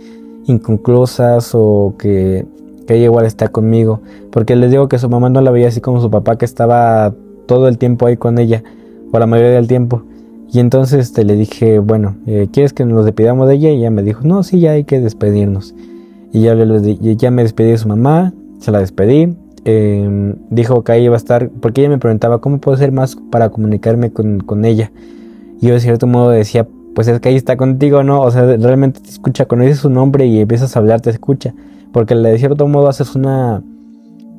[0.45, 2.45] inconclusas o que,
[2.87, 4.01] que ella igual está conmigo.
[4.31, 7.13] Porque les digo que su mamá no la veía así como su papá que estaba
[7.45, 8.63] todo el tiempo ahí con ella,
[9.11, 10.03] o la mayoría del tiempo.
[10.51, 13.69] Y entonces este, le dije, bueno, eh, ¿quieres que nos despidamos de ella?
[13.69, 15.75] Y ella me dijo, no, sí, ya hay que despedirnos.
[16.31, 19.35] Y ya, ya me despedí de su mamá, se la despedí.
[19.65, 23.17] Em, dijo que ahí iba a estar, porque ella me preguntaba, ¿cómo puedo hacer más
[23.29, 24.91] para comunicarme con, con ella?
[25.59, 28.21] Y yo de cierto modo decía, pues es que ahí está contigo, ¿no?
[28.21, 31.53] O sea, realmente te escucha, cuando dices su nombre y empiezas a hablar, te escucha.
[31.97, 33.63] Porque de cierto modo haces una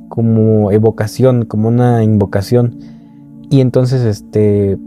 [0.09, 2.79] como evocación, como una invocación.
[3.51, 4.79] Y entonces, este,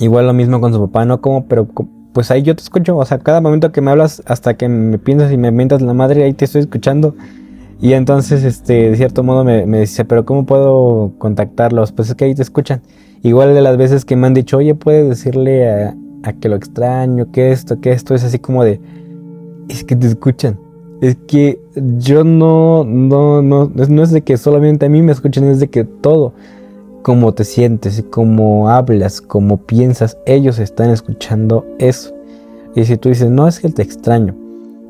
[0.00, 1.22] igual lo mismo con su papá, ¿no?
[1.22, 1.66] Como, pero
[2.12, 4.98] pues ahí yo te escucho, o sea, cada momento que me hablas, hasta que me
[4.98, 7.14] piensas y me mientas la madre, ahí te estoy escuchando.
[7.80, 11.92] Y entonces, este, de cierto modo me, dice, pero ¿cómo puedo contactarlos?
[11.92, 12.82] Pues es que ahí te escuchan.
[13.22, 15.96] Igual de las veces que me han dicho, oye, puedes decirle a,
[16.38, 18.78] que lo extraño, que esto, que esto, es así como de,
[19.70, 20.58] es que te escuchan.
[21.00, 25.44] Es que yo no, no, no, no es de que solamente a mí me escuchen,
[25.44, 26.32] es de que todo,
[27.02, 32.14] como te sientes, como hablas, como piensas, ellos están escuchando eso.
[32.74, 34.34] Y si tú dices, no es que te extraño,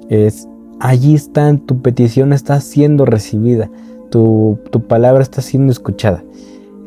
[0.09, 0.47] es
[0.81, 3.71] allí está, tu petición está siendo recibida,
[4.11, 6.23] tu, tu palabra está siendo escuchada.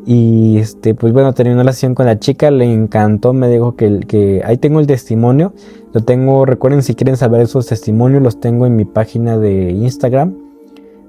[0.09, 3.99] Y este, pues bueno, terminó la sesión con la chica, le encantó, me dijo que,
[4.07, 5.51] que ahí tengo el testimonio.
[5.91, 10.33] Lo tengo, recuerden si quieren saber esos testimonios, los tengo en mi página de Instagram.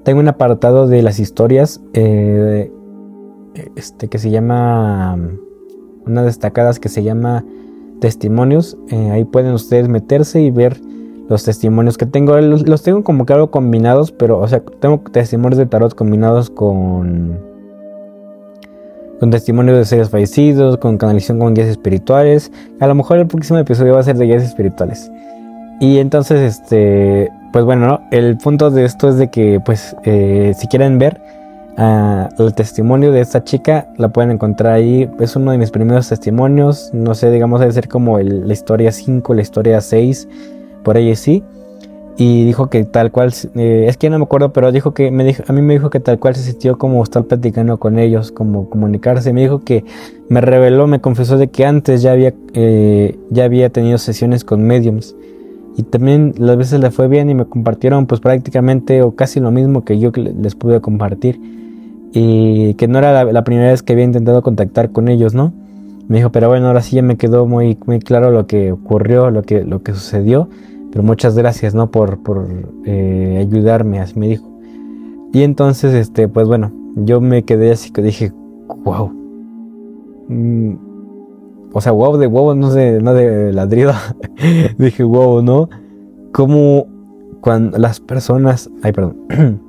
[0.02, 2.72] Tengo un apartado de las historias eh,
[3.76, 5.16] este, que se llama,
[6.04, 7.44] una destacadas que se llama
[8.00, 8.76] testimonios.
[8.88, 10.80] Eh, ahí pueden ustedes meterse y ver
[11.28, 12.36] los testimonios que tengo.
[12.40, 16.50] Los, los tengo como que algo combinados, pero, o sea, tengo testimonios de tarot combinados
[16.50, 17.46] con
[19.20, 22.50] con testimonios de seres fallecidos, con canalización con guías espirituales.
[22.80, 25.10] A lo mejor el próximo episodio va a ser de guías espirituales.
[25.80, 30.66] Y entonces, este, pues bueno, el punto de esto es de que, pues, eh, si
[30.66, 31.20] quieren ver
[31.78, 35.08] uh, el testimonio de esta chica, la pueden encontrar ahí.
[35.20, 36.90] Es uno de mis primeros testimonios.
[36.92, 40.28] No sé, digamos, debe ser como la historia 5, la historia 6,
[40.82, 41.44] por ahí sí
[42.20, 45.22] y dijo que tal cual, eh, es que no me acuerdo, pero dijo que me
[45.22, 48.32] dijo, a mí me dijo que tal cual se sintió como estar platicando con ellos,
[48.32, 49.32] como comunicarse.
[49.32, 49.84] Me dijo que
[50.28, 54.64] me reveló, me confesó de que antes ya había, eh, ya había tenido sesiones con
[54.64, 55.14] mediums
[55.76, 59.52] y también las veces le fue bien y me compartieron pues prácticamente o casi lo
[59.52, 61.40] mismo que yo les pude compartir
[62.12, 65.52] y que no era la, primera vez que había intentado contactar con ellos, ¿no?
[66.08, 69.30] Me dijo, pero bueno, ahora sí ya me quedó muy, muy claro lo que ocurrió,
[69.30, 70.48] lo que, lo que sucedió
[70.90, 71.90] pero muchas gracias, ¿no?
[71.90, 72.46] Por, por
[72.84, 74.48] eh, ayudarme, así me dijo.
[75.32, 78.32] Y entonces, este, pues bueno, yo me quedé así que dije,
[78.84, 79.10] wow.
[80.28, 80.76] Mm,
[81.72, 83.92] o sea, wow de wow, no sé, no de ladrido.
[84.78, 85.68] dije, wow, ¿no?
[86.32, 86.86] Como
[87.40, 89.16] cuando las personas, ay, perdón.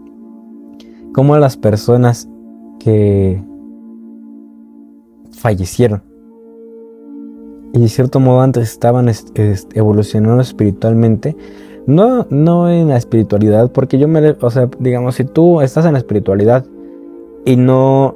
[1.13, 2.29] como las personas
[2.79, 3.43] que
[5.31, 6.08] fallecieron
[7.73, 9.09] y de cierto modo antes estaban
[9.73, 11.35] evolucionando espiritualmente.
[11.85, 15.93] No, no en la espiritualidad, porque yo me, o sea, digamos, si tú estás en
[15.93, 16.65] la espiritualidad
[17.45, 18.15] y no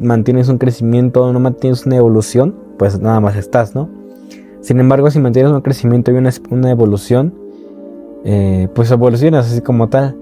[0.00, 3.88] mantienes un crecimiento, no mantienes una evolución, pues nada más estás, ¿no?
[4.60, 7.34] Sin embargo, si mantienes un crecimiento y una, una evolución,
[8.24, 10.16] eh, pues evolucionas así como tal.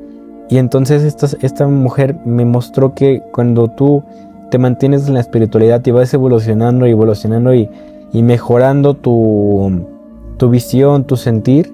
[0.49, 4.05] Y entonces esta, esta mujer me mostró que cuando tú
[4.51, 7.69] te mantienes en la espiritualidad y vas evolucionando y evolucionando y
[8.13, 9.87] y mejorando tu,
[10.37, 11.73] tu visión, tu sentir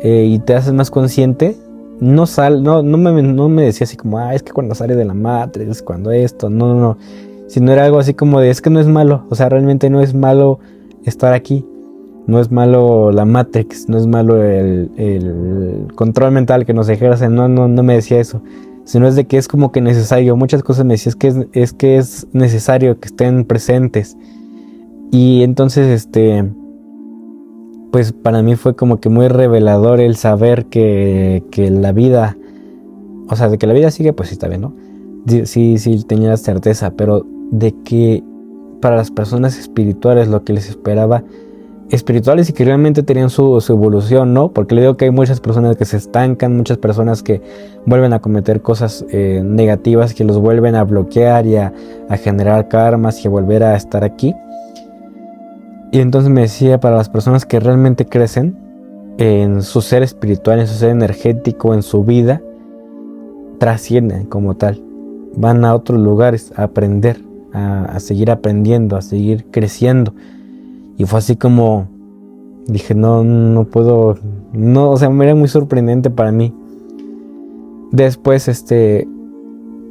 [0.00, 1.56] eh, y te haces más consciente,
[2.00, 4.96] no sal, no, no, me, no me decía así como, ah, es que cuando sale
[4.96, 6.98] de la matriz, cuando esto, no, no, no,
[7.46, 10.00] sino era algo así como de, es que no es malo, o sea, realmente no
[10.00, 10.58] es malo
[11.04, 11.64] estar aquí,
[12.26, 17.28] no es malo la Matrix, no es malo el, el control mental que nos ejerce,
[17.28, 18.42] no, no, no me decía eso,
[18.84, 21.36] sino es de que es como que necesario, muchas cosas me decía, es que es,
[21.52, 24.16] es que es necesario que estén presentes,
[25.10, 26.44] y entonces, este,
[27.92, 32.36] pues para mí fue como que muy revelador el saber que, que la vida,
[33.28, 34.74] o sea, de que la vida sigue, pues sí está bien, ¿no?
[35.44, 38.22] Sí, sí, tenía certeza, pero de que
[38.80, 41.24] para las personas espirituales lo que les esperaba
[41.90, 44.52] espirituales y que realmente tenían su, evolución, ¿no?
[44.52, 47.40] Porque le digo que hay muchas personas que se estancan, muchas personas que
[47.86, 51.72] vuelven a cometer cosas eh, negativas, que los vuelven a bloquear y a,
[52.22, 54.34] generar karmas y a volver a estar aquí.
[55.94, 58.58] Y entonces me decía, para las personas que realmente crecen
[59.16, 62.42] en su ser espiritual, en su ser energético, en su vida,
[63.58, 64.82] trascienden como tal.
[65.36, 67.20] Van a otros lugares a aprender,
[67.52, 70.12] a, seguir aprendiendo, a seguir creciendo
[70.96, 71.86] y fue así como
[72.66, 74.18] dije, no, no puedo,
[74.52, 76.52] no, o sea, era muy sorprendente para mí.
[77.92, 79.06] Después, este,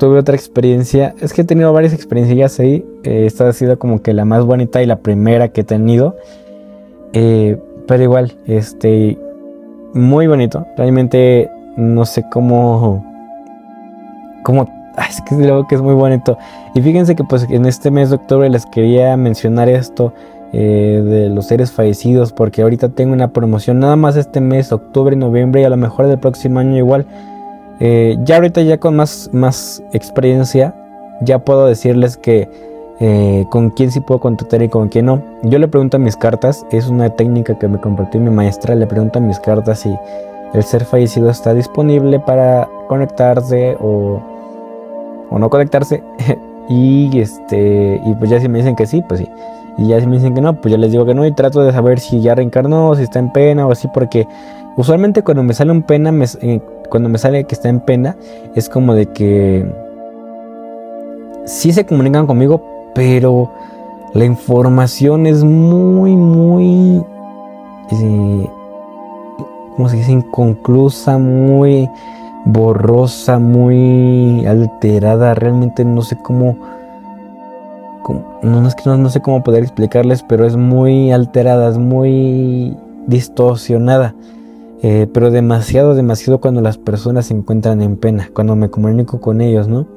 [0.04, 4.02] tuve otra experiencia, es que he tenido varias experiencias ahí, eh, esta ha sido como
[4.02, 6.18] que la más bonita y la primera que he tenido,
[7.14, 9.18] eh, pero igual, este,
[9.94, 13.02] muy bonito, realmente no sé cómo,
[14.44, 14.68] cómo,
[15.10, 16.38] es que creo que es muy bonito.
[16.76, 20.12] Y fíjense que pues en este mes de octubre les quería mencionar esto,
[20.52, 23.80] eh, de los seres fallecidos porque ahorita tengo una promoción.
[23.80, 27.06] Nada más este mes, octubre, noviembre y a lo mejor del próximo año igual.
[27.80, 30.76] Eh, ya ahorita ya con más, más experiencia
[31.22, 32.50] ya puedo decirles que
[33.00, 35.22] eh, con quién sí puedo contactar y con quién no.
[35.44, 38.88] Yo le pregunto a mis cartas, es una técnica que me compartió mi maestra, le
[38.88, 39.94] pregunto a mis cartas si
[40.54, 44.22] el ser fallecido está disponible para conectarse o,
[45.30, 46.04] o no conectarse.
[46.70, 49.30] y este y pues ya si me dicen que sí, pues sí.
[49.78, 51.64] Y ya si me dicen que no, pues ya les digo que no y trato
[51.64, 54.28] de saber si ya reencarnó, si está en pena o así, porque
[54.78, 56.62] usualmente cuando me sale un pena, eh,
[56.94, 58.16] cuando me sale que está en pena,
[58.54, 59.66] es como de que
[61.46, 63.50] sí se comunican conmigo, pero
[64.14, 67.04] la información es muy, muy,
[67.90, 68.50] eh,
[69.76, 70.12] ¿cómo se dice?
[70.12, 71.90] Inconclusa, muy
[72.46, 75.34] borrosa, muy alterada.
[75.34, 76.58] Realmente no sé cómo
[78.44, 82.78] no, es que no, sé cómo poder explicarles, pero es muy alterada, es muy
[83.08, 84.14] distorsionada.
[84.86, 89.40] Eh, pero demasiado, demasiado cuando las personas se encuentran en pena, cuando me comunico con
[89.40, 89.88] ellos, ¿no?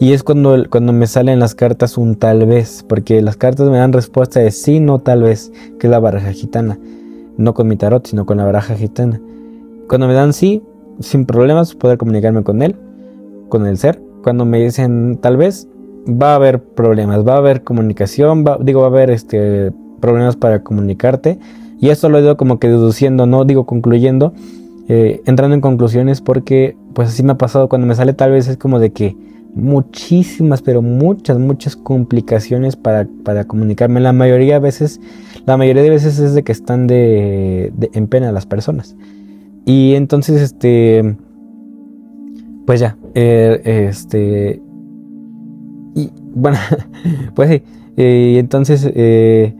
[0.00, 3.76] Y es cuando, cuando me salen las cartas un tal vez, porque las cartas me
[3.76, 6.78] dan respuesta de sí, no tal vez, que es la baraja gitana.
[7.36, 9.20] No con mi tarot, sino con la baraja gitana.
[9.88, 10.62] Cuando me dan sí,
[11.00, 12.76] sin problemas, poder comunicarme con él,
[13.50, 14.00] con el ser.
[14.22, 15.68] Cuando me dicen tal vez,
[16.08, 20.62] va a haber problemas, va a haber comunicación, digo, va a haber este, problemas para
[20.62, 21.38] comunicarte.
[21.80, 24.32] Y esto lo he ido como que deduciendo, no digo concluyendo,
[24.88, 28.48] eh, entrando en conclusiones porque pues así me ha pasado cuando me sale tal vez
[28.48, 29.16] es como de que
[29.54, 34.00] muchísimas, pero muchas, muchas complicaciones para, para comunicarme.
[34.00, 35.00] La mayoría de veces,
[35.46, 38.96] la mayoría de veces es de que están de, en pena las personas.
[39.64, 41.16] Y entonces, este,
[42.66, 44.62] pues ya, eh, este,
[45.94, 46.58] y bueno,
[47.34, 47.62] pues sí.
[47.96, 49.54] Y entonces, eh,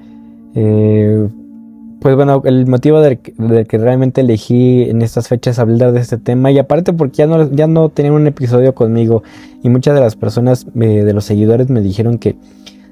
[0.54, 1.28] eh,
[2.00, 6.50] pues bueno, el motivo de que, realmente elegí en estas fechas hablar de este tema,
[6.50, 9.22] y aparte porque ya no, ya no tenían un episodio conmigo,
[9.62, 12.36] y muchas de las personas eh, de los seguidores me dijeron que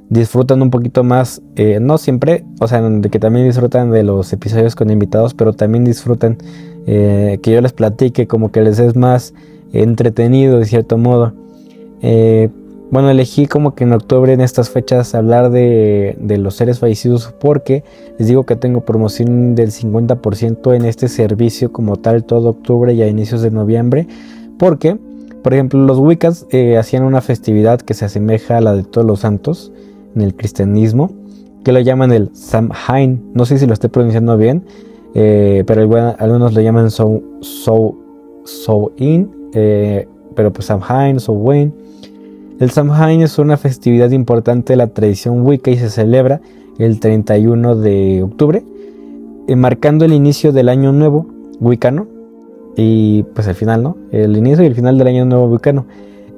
[0.09, 1.43] disfrutan un poquito más,
[1.81, 2.81] no siempre, o sea,
[3.11, 6.39] que también disfrutan de los episodios con invitados, pero también disfrutan
[6.87, 9.35] que yo les platique, como que les es más
[9.73, 11.33] entretenido de cierto modo.
[12.89, 17.83] Bueno, elegí como que en octubre en estas fechas hablar de, los seres fallecidos porque
[18.17, 23.03] les digo que tengo promoción del 50% en este servicio como tal todo octubre y
[23.03, 24.07] a inicios de noviembre.
[24.57, 24.97] Porque,
[25.43, 29.07] por ejemplo, los Wiccas eh, hacían una festividad que se asemeja a la de todos
[29.07, 29.73] los santos
[30.15, 31.11] en el cristianismo,
[31.65, 33.33] que lo llaman el Samhain.
[33.35, 34.65] No sé si lo estoy pronunciando bien,
[35.15, 35.83] eh, pero
[36.19, 37.97] algunos lo llaman So, so,
[38.45, 40.07] so In, eh,
[40.37, 41.86] pero pues Samhain, Samhain.
[42.59, 46.41] El Samhain es una festividad importante de la tradición Wicca y se celebra
[46.79, 48.63] el 31 de octubre,
[49.47, 51.27] eh, marcando el inicio del año nuevo
[51.61, 52.07] wicano
[52.75, 53.97] y pues el final, ¿no?
[54.11, 55.85] El inicio y el final del año nuevo wicano.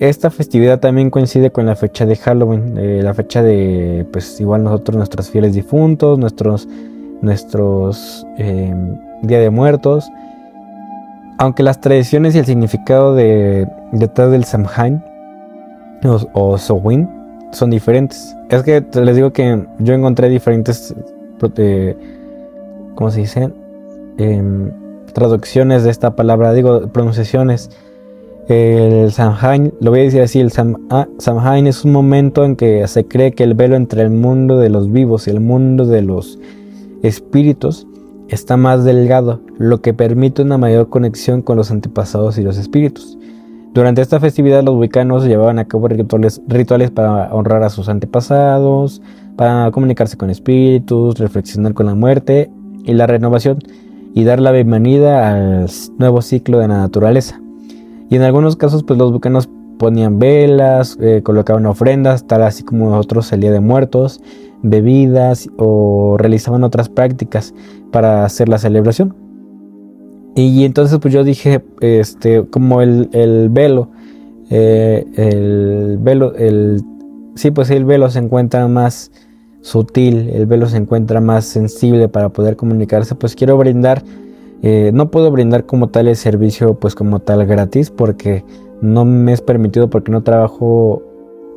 [0.00, 4.64] Esta festividad también coincide con la fecha de Halloween, eh, la fecha de, pues igual
[4.64, 6.68] nosotros, nuestros fieles difuntos, nuestros,
[7.22, 8.74] nuestros eh,
[9.22, 10.08] Día de Muertos.
[11.38, 15.00] Aunque las tradiciones y el significado de, detrás del Samhain
[16.05, 17.09] o, Sowin
[17.53, 18.34] son diferentes.
[18.51, 20.94] Es que les digo que yo encontré diferentes,
[21.57, 21.96] eh,
[22.94, 23.51] ¿cómo se dice?
[24.18, 24.70] Em,
[25.12, 27.70] traducciones de esta palabra, digo, pronunciaciones.
[28.49, 30.51] El Samhain, lo voy a decir así, el
[30.90, 34.59] ah, Samhain es un momento en que se cree que el velo entre el mundo
[34.59, 36.38] de los vivos y el mundo de los
[37.03, 37.86] espíritus
[38.28, 43.18] está más delgado, lo que permite una mayor conexión con los antepasados y los espíritus.
[43.74, 49.02] Durante esta festividad los wicanos llevaban a cabo rituales, rituales para honrar a sus antepasados,
[49.36, 52.50] para comunicarse con espíritus, reflexionar con la muerte
[52.84, 53.58] y la renovación
[54.14, 57.40] y dar la bienvenida al nuevo ciclo de la naturaleza.
[58.10, 59.48] Y en algunos casos pues los bucanos
[59.78, 64.20] ponían velas, eh, colocaban ofrendas, tal así como otros el Día de Muertos,
[64.62, 67.54] bebidas o realizaban otras prácticas
[67.92, 69.27] para hacer la celebración.
[70.41, 73.89] Y entonces pues yo dije, este, como el, velo,
[74.51, 76.80] eh, el velo, el,
[77.34, 79.11] sí pues el velo se encuentra más
[79.62, 84.05] sutil, el velo se encuentra más sensible para poder comunicarse, pues quiero brindar,
[84.62, 88.45] eh, no puedo brindar como tal el servicio pues como tal gratis porque
[88.80, 91.03] no me es permitido porque no trabajo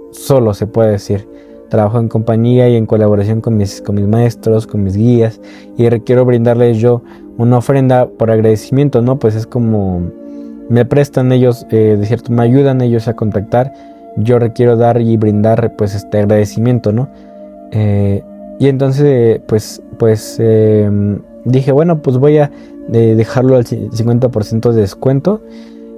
[0.10, 1.28] solo, se puede decir.
[1.70, 5.40] Trabajo en compañía y en colaboración con mis, con mis maestros, con mis guías
[5.78, 7.04] y requiero brindarles yo
[7.38, 9.20] una ofrenda por agradecimiento, ¿no?
[9.20, 10.12] Pues es como
[10.70, 13.74] me prestan ellos, eh, de cierto, me ayudan ellos a contactar,
[14.16, 17.10] yo requiero dar y brindar pues este agradecimiento, ¿no?
[17.72, 18.24] Eh,
[18.60, 22.52] y entonces pues, pues em, dije, bueno, pues voy a
[22.94, 25.42] eh, dejarlo al 50% de descuento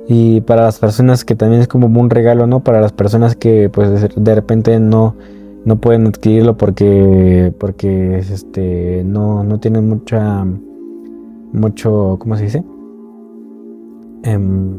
[0.07, 2.61] y para las personas que también es como un regalo, ¿no?
[2.61, 5.15] Para las personas que pues de repente no,
[5.65, 10.45] no pueden adquirirlo porque, porque este, no, no tienen mucha,
[11.53, 12.63] mucho, ¿cómo se dice?
[14.23, 14.77] Em,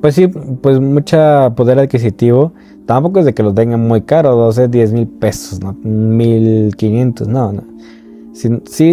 [0.00, 2.52] pues sí, pues mucha poder adquisitivo.
[2.86, 5.72] Tampoco es de que lo tengan muy caro, 12, 10 mil pesos, ¿no?
[5.82, 7.62] 1500, no, no.
[8.32, 8.48] Sí,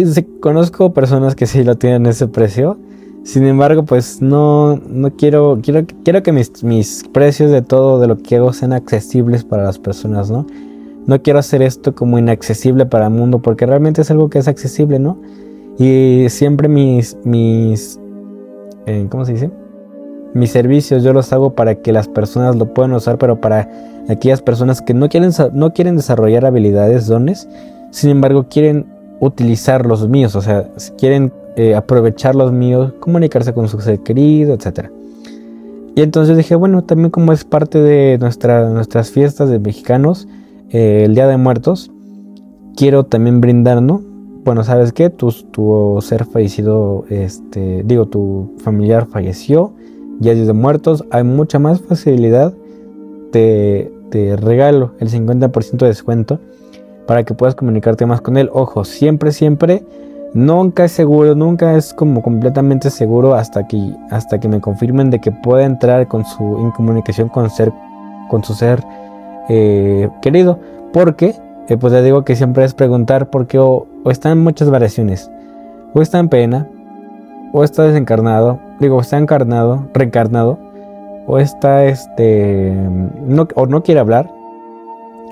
[0.06, 2.78] sí, conozco personas que sí lo tienen ese precio
[3.28, 8.06] sin embargo, pues no, no quiero, quiero, quiero que mis, mis precios de todo, de
[8.06, 10.46] lo que hago, sean accesibles para las personas, ¿no?
[11.08, 14.46] No quiero hacer esto como inaccesible para el mundo, porque realmente es algo que es
[14.46, 15.18] accesible, ¿no?
[15.78, 17.98] Y siempre mis, mis,
[18.84, 19.50] eh, ¿cómo se dice?
[20.34, 23.70] Mis servicios yo los hago para que las personas lo puedan usar, pero para
[24.10, 27.48] aquellas personas que no quieren, no quieren desarrollar habilidades, dones,
[27.90, 28.84] sin embargo quieren
[29.20, 34.52] utilizar los míos, o sea, quieren eh, aprovechar los míos, comunicarse con su ser querido,
[34.52, 34.90] etc.
[35.96, 40.28] Y entonces dije, bueno, también como es parte de nuestras fiestas de mexicanos,
[40.70, 41.90] eh, el Día de Muertos,
[42.76, 44.02] quiero también brindar, ¿no?
[44.44, 45.10] Bueno, ¿sabes qué?
[45.10, 49.72] Tu, tu ser fallecido, este, digo, tu familiar falleció,
[50.20, 52.54] ya Día de Muertos, hay mucha más facilidad,
[53.32, 56.40] de regalo el 50% de descuento
[57.06, 58.48] para que puedas comunicarte más con él.
[58.54, 59.84] Ojo, siempre, siempre
[60.34, 65.20] Nunca es seguro, nunca es como completamente seguro hasta que, hasta que me confirmen de
[65.20, 67.72] que pueda entrar con su, en comunicación con, ser,
[68.28, 68.84] con su ser
[69.48, 70.58] eh, querido.
[70.92, 71.34] Porque,
[71.68, 75.30] eh, pues le digo que siempre es preguntar porque o, está en muchas variaciones.
[75.94, 76.68] O está en pena,
[77.52, 80.58] o está desencarnado, digo, está encarnado, reencarnado,
[81.26, 82.74] o está este,
[83.54, 84.30] o no quiere hablar,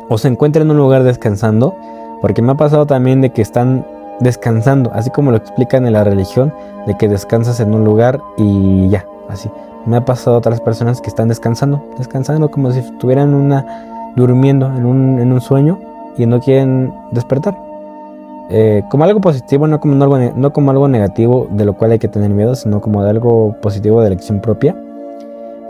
[0.08, 1.74] o se encuentra en un lugar descansando.
[2.22, 3.84] Porque me ha pasado también de que están
[4.20, 6.52] descansando, así como lo explican en la religión,
[6.86, 9.50] de que descansas en un lugar y ya, así.
[9.84, 13.64] Me ha pasado a otras personas que están descansando, descansando como si estuvieran una,
[14.16, 15.78] durmiendo en un, en un sueño
[16.16, 17.56] y no quieren despertar.
[18.48, 21.98] Eh, como algo positivo, no como algo, no como algo negativo de lo cual hay
[21.98, 24.76] que tener miedo, sino como de algo positivo de elección propia.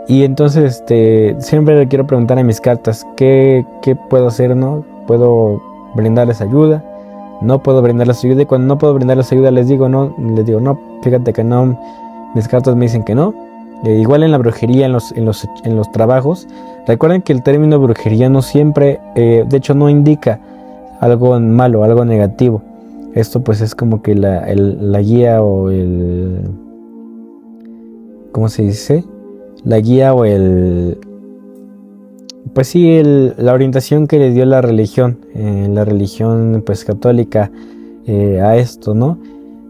[0.07, 4.55] Y entonces este, siempre le quiero preguntar a mis cartas, ¿qué, ¿qué puedo hacer?
[4.55, 4.85] ¿no?
[5.05, 5.61] ¿Puedo
[5.95, 6.83] brindarles ayuda?
[7.41, 10.59] no puedo brindarles ayuda y cuando no puedo brindarles ayuda les digo no, les digo
[10.59, 11.79] no, fíjate que no,
[12.33, 13.33] mis cartas me dicen que no.
[13.85, 16.47] Eh, igual en la brujería, en los, en, los, en los trabajos,
[16.87, 20.39] recuerden que el término brujería no siempre, eh, de hecho no indica
[20.99, 22.61] algo malo, algo negativo.
[23.13, 26.39] Esto pues es como que la, la guía o el...
[28.31, 29.03] ¿Cómo se dice?
[29.63, 30.99] La guía o el,
[32.53, 37.51] pues sí, la orientación que le dio la religión, eh, la religión pues católica
[38.07, 39.17] a esto, ¿no?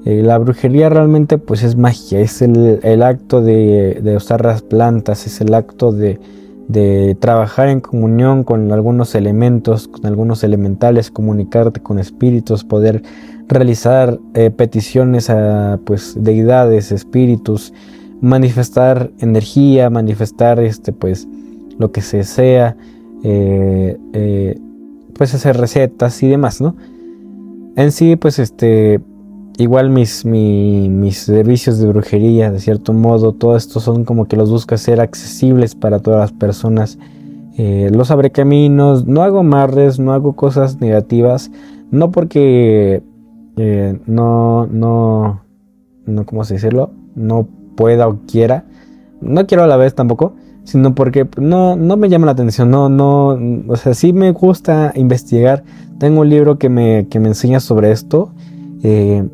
[0.08, 5.42] Eh, la brujería realmente pues es magia, es el, acto de, usar las plantas, es
[5.42, 6.18] el acto de,
[7.20, 13.02] trabajar en comunión con algunos elementos, con algunos elementales, comunicarte con espíritus, poder
[13.50, 14.18] realizar
[14.56, 17.74] peticiones a pues deidades, espíritus,
[18.22, 21.28] manifestar energía, manifestar este pues
[21.78, 22.78] lo que se sea,
[23.24, 24.58] eh, eh,
[25.14, 26.78] pues hacer recetas y demás, ¿no?
[27.76, 29.02] En sí, pues este,
[29.58, 34.50] igual mis, mis servicios de brujería, de cierto modo, todo esto son como que los
[34.50, 36.98] busco hacer accesibles para todas las personas.
[37.58, 41.52] Eh, los abre caminos, no hago marres, no hago cosas negativas,
[41.90, 43.02] no porque
[44.06, 45.42] no, no,
[46.06, 46.92] no, ¿cómo se decirlo?
[47.16, 48.66] No pueda o quiera,
[49.22, 50.34] no quiero a la vez tampoco,
[50.64, 53.38] sino porque no, no me llama la atención, no, no,
[53.68, 55.64] o sea, sí me gusta investigar.
[55.98, 58.32] Tengo un libro que me, que me enseña sobre esto,
[58.84, 59.28] eh,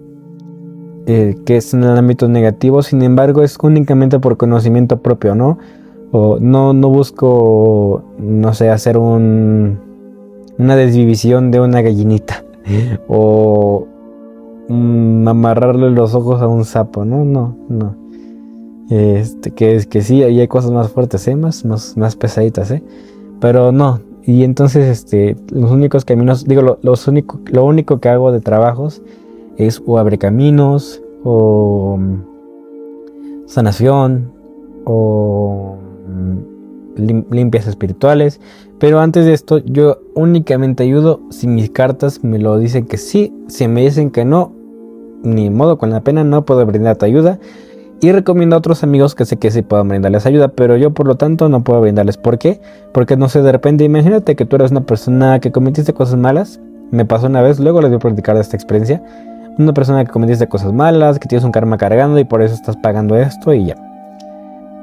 [1.05, 5.57] eh, que es en el ámbito negativo, sin embargo es únicamente por conocimiento propio, ¿no?
[6.11, 9.79] O no, no busco, no sé, hacer un,
[10.57, 12.43] una desdivisión de una gallinita.
[13.07, 13.87] o
[14.69, 17.25] amarrarle los ojos a un sapo, ¿no?
[17.25, 17.95] No, no.
[18.89, 21.35] Este, que que sí, ahí hay cosas más fuertes, ¿eh?
[21.35, 22.83] más, más, pesaditas, ¿eh?
[23.39, 23.99] Pero no.
[24.23, 28.39] Y entonces, este, los únicos caminos, digo, lo, los único, lo único que hago de
[28.39, 29.01] trabajos
[29.57, 34.31] es o abre caminos, o mm, sanación,
[34.85, 35.77] o
[36.07, 38.39] mm, limpias espirituales.
[38.79, 43.33] Pero antes de esto, yo únicamente ayudo si mis cartas me lo dicen que sí.
[43.47, 44.51] Si me dicen que no,
[45.23, 47.39] ni modo, con la pena no puedo brindarte ayuda.
[48.01, 51.07] Y recomiendo a otros amigos que sé que sí puedan brindarles ayuda, pero yo por
[51.07, 52.17] lo tanto no puedo brindarles.
[52.17, 52.59] ¿Por qué?
[52.93, 56.59] Porque no sé, de repente imagínate que tú eres una persona que cometiste cosas malas.
[56.91, 59.01] Me pasó una vez, luego les voy a platicar de esta experiencia.
[59.57, 62.75] Una persona que cometiste cosas malas, que tienes un karma cargando y por eso estás
[62.77, 63.75] pagando esto y ya.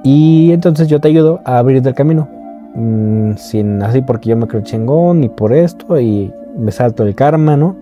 [0.04, 2.28] Y entonces yo te ayudo a abrir el camino.
[2.74, 7.14] Mm, sin así porque yo me creo chingón y por esto y me salto el
[7.14, 7.76] karma, ¿no?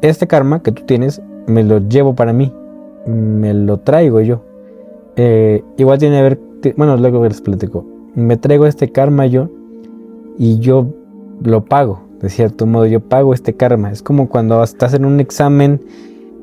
[0.00, 2.52] Este karma que tú tienes me lo llevo para mí
[3.06, 4.42] me lo traigo yo.
[5.16, 7.84] Eh, igual tiene que ver, bueno, luego les platico.
[8.14, 9.48] Me traigo este karma yo
[10.38, 10.86] y yo
[11.42, 13.92] lo pago, de cierto modo, yo pago este karma.
[13.92, 15.80] Es como cuando estás en un examen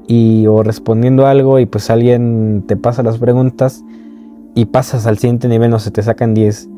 [0.07, 3.84] y o respondiendo algo y pues alguien te pasa las preguntas
[4.55, 6.69] y pasas al siguiente nivel, no se te sacan 10.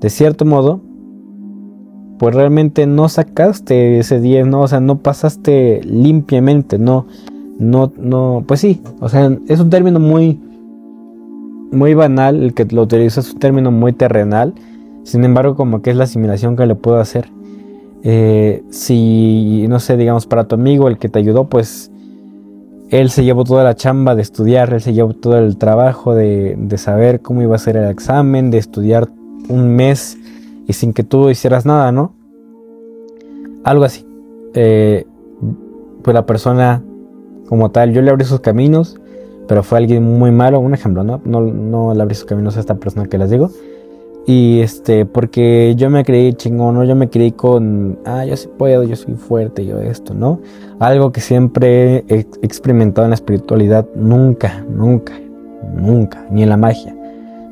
[0.00, 0.80] De cierto modo,
[2.18, 7.06] pues realmente no sacaste ese 10, no, o sea, no pasaste limpiamente, no
[7.58, 10.40] no, no, pues sí, o sea, es un término muy,
[11.72, 14.54] muy banal, el que lo utilizo es un término muy terrenal,
[15.02, 17.30] sin embargo, como que es la asimilación que le puedo hacer.
[18.02, 21.90] Eh, si, no sé, digamos, para tu amigo, el que te ayudó, pues
[22.90, 26.56] él se llevó toda la chamba de estudiar, él se llevó todo el trabajo de,
[26.58, 29.08] de saber cómo iba a ser el examen, de estudiar
[29.48, 30.18] un mes
[30.66, 32.12] y sin que tú hicieras nada, ¿no?
[33.64, 34.06] Algo así.
[34.54, 35.06] Eh,
[36.02, 36.82] pues la persona
[37.48, 37.92] como tal.
[37.92, 39.00] Yo le abrí sus caminos,
[39.46, 40.60] pero fue alguien muy malo.
[40.60, 41.20] Un ejemplo, ¿no?
[41.24, 43.50] No, no le abrí sus caminos a esta persona que les digo.
[44.28, 46.84] Y este, porque yo me creí chingón, ¿no?
[46.84, 50.38] Yo me creí con, ah, yo sí puedo, yo soy fuerte, yo esto, ¿no?
[50.80, 55.14] Algo que siempre he experimentado en la espiritualidad, nunca, nunca,
[55.74, 56.94] nunca, ni en la magia.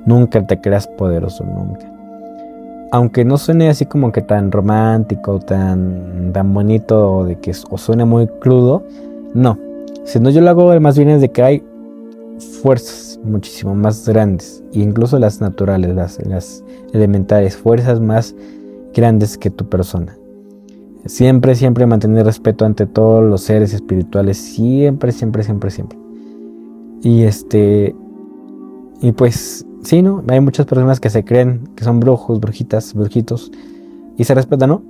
[0.04, 1.90] Nunca te creas poderoso, nunca.
[2.92, 8.04] Aunque no suene así como que tan romántico, tan, tan bonito, de que o suene
[8.04, 8.84] muy crudo,
[9.32, 9.58] no.
[10.04, 11.64] Sino yo lo hago más bien es de que hay
[12.60, 18.34] fuerzas muchísimo más grandes, incluso las naturales, las, las elementales, fuerzas más
[18.94, 20.16] grandes que tu persona.
[21.04, 25.98] Siempre, siempre mantener respeto ante todos los seres espirituales, siempre, siempre, siempre, siempre.
[27.02, 27.94] Y este,
[29.00, 30.24] y pues, sí, ¿no?
[30.28, 33.52] Hay muchas personas que se creen que son brujos, brujitas, brujitos,
[34.16, 34.82] y se respetan, ¿no?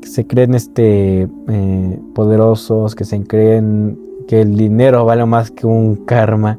[0.00, 5.66] Que se creen este, eh, poderosos, que se creen que el dinero vale más que
[5.66, 6.58] un karma.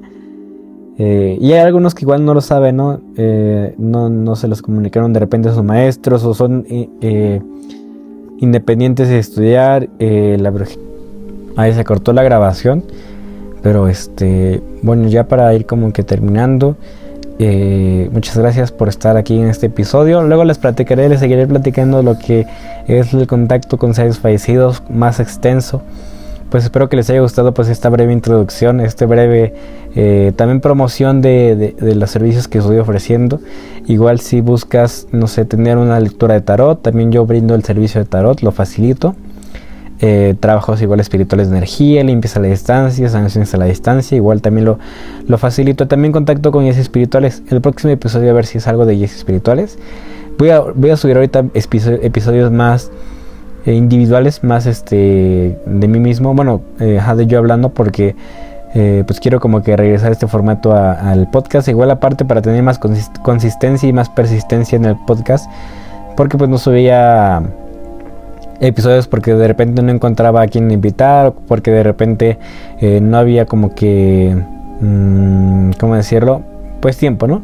[0.98, 3.02] Eh, y hay algunos que igual no lo saben, ¿no?
[3.18, 7.41] Eh, no, se los comunicaron de repente a sus maestros o son eh,
[8.39, 9.89] independientes de estudiar.
[11.58, 12.84] Ahí se cortó la grabación.
[13.62, 16.78] Pero este, bueno, ya para ir como que terminando.
[18.12, 20.22] muchas gracias por estar aquí en este episodio.
[20.24, 22.46] Luego les platicaré, les seguiré platicando lo que
[22.88, 25.82] es el contacto con seres fallecidos más extenso
[26.56, 29.53] pues espero que les haya gustado pues esta breve introducción, este breve
[29.93, 33.41] eh, también promoción de, los servicios que estoy ofreciendo.
[33.88, 37.99] Igual si buscas, no sé, tener una lectura de tarot, también yo brindo el servicio
[37.99, 39.18] de tarot, lo facilito.
[39.99, 44.41] Eh, trabajos igual espirituales de energía, limpieza a la distancia, sanaciones a la distancia, igual
[44.41, 44.80] también lo,
[45.28, 45.89] lo facilito.
[45.89, 47.43] También contacto con guías espirituales.
[47.49, 49.78] El próximo episodio a ver si es algo de guías espirituales.
[50.38, 52.91] Voy a, voy a subir ahorita episodios más
[53.66, 56.34] eh, individuales más este de mí mismo.
[56.34, 58.16] Bueno eh, de yo hablando porque
[58.76, 61.68] eh, pues quiero como que regresar este formato al podcast.
[61.68, 65.49] Igual aparte para tener más consistencia y más persistencia en el podcast
[66.16, 67.41] porque pues no subía
[68.61, 72.39] episodios porque de repente no encontraba a quien invitar porque de repente
[73.01, 74.38] no había como que
[74.80, 76.41] mm, cómo decirlo
[76.80, 77.41] pues tiempo no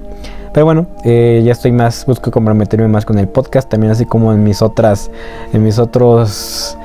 [0.54, 4.34] pero bueno, eh, ya estoy más, busco comprometerme más con el podcast, también así como
[4.34, 5.10] en mis otras,
[5.54, 6.78] en mis otros,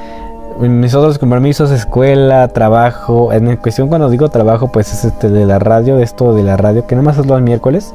[0.61, 3.33] en mis otros compromisos, escuela, trabajo.
[3.33, 6.87] En cuestión cuando digo trabajo, pues es este de la radio, esto de la radio,
[6.87, 7.93] que nada más es los miércoles.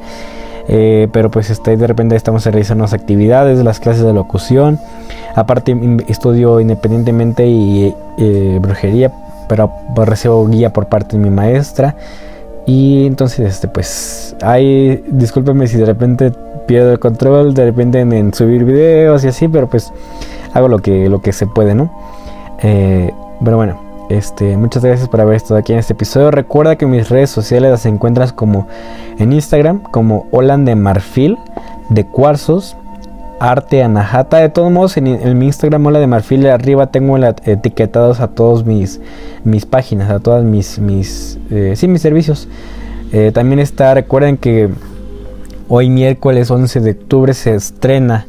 [0.67, 4.79] Eh, pero pues este, de repente estamos realizando las actividades, las clases de locución.
[5.35, 5.75] Aparte
[6.07, 9.11] estudio independientemente y eh, brujería,
[9.47, 11.95] pero pues, recibo guía por parte de mi maestra.
[12.65, 16.31] Y entonces, este, pues, hay, discúlpenme si de repente
[16.67, 19.91] pierdo el control, de repente en, subir videos y así, pero pues
[20.53, 21.91] hago lo que, lo que se puede, ¿no?
[22.61, 23.11] Eh,
[23.43, 26.31] pero bueno, este, muchas gracias por haber estado aquí en este episodio.
[26.31, 28.67] Recuerda que mis redes sociales las encuentras como
[29.17, 31.37] en Instagram, como Holand de Marfil,
[31.89, 32.77] de Cuarzos,
[33.41, 34.37] Arte Anahata.
[34.37, 39.01] De todos modos, en, mi Instagram, Hola de Marfil, arriba tengo etiquetados a todos mis,
[39.43, 42.47] mis páginas, a todas mis, mis, eh, sí, mis servicios.
[43.11, 44.69] Eh, también está, recuerden que
[45.69, 48.27] hoy miércoles 11 de octubre se estrena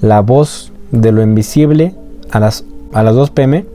[0.00, 1.92] La Voz de lo Invisible
[2.30, 3.66] a las, a las 2 pm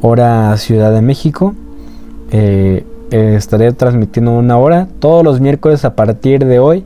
[0.00, 1.54] hora Ciudad de México.
[2.30, 4.88] Eh, estaré transmitiendo una hora.
[5.00, 6.82] Todos los miércoles a partir de hoy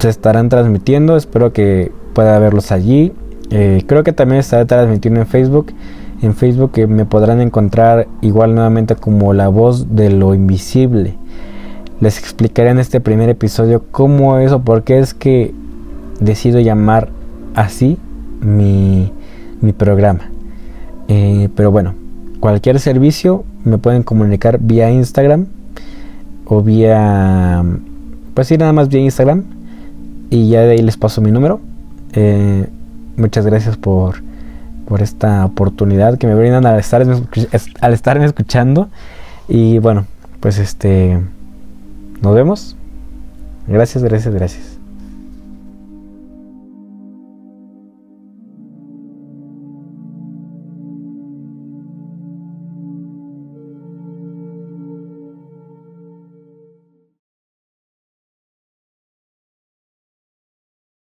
[0.00, 1.16] se estarán transmitiendo.
[1.16, 3.12] Espero que pueda verlos allí.
[3.50, 5.72] Eh, creo que también estaré transmitiendo en Facebook.
[6.22, 11.14] En Facebook eh, me podrán encontrar igual nuevamente como la voz de lo invisible.
[12.00, 15.54] Les explicaré en este primer episodio cómo eso, por qué es que
[16.20, 17.08] decido llamar
[17.54, 17.98] así
[18.40, 19.12] mi,
[19.60, 20.30] mi programa.
[21.56, 21.94] pero bueno,
[22.40, 25.46] cualquier servicio me pueden comunicar vía Instagram
[26.46, 27.62] o vía
[28.34, 29.44] pues sí nada más vía Instagram
[30.30, 31.60] y ya de ahí les paso mi número
[32.12, 32.68] eh,
[33.16, 34.22] muchas gracias por
[34.86, 37.02] por esta oportunidad que me brindan al estar
[37.80, 38.88] al estarme escuchando.
[39.48, 40.06] Y bueno
[40.40, 41.20] pues este
[42.22, 42.76] nos vemos.
[43.66, 44.79] Gracias gracias gracias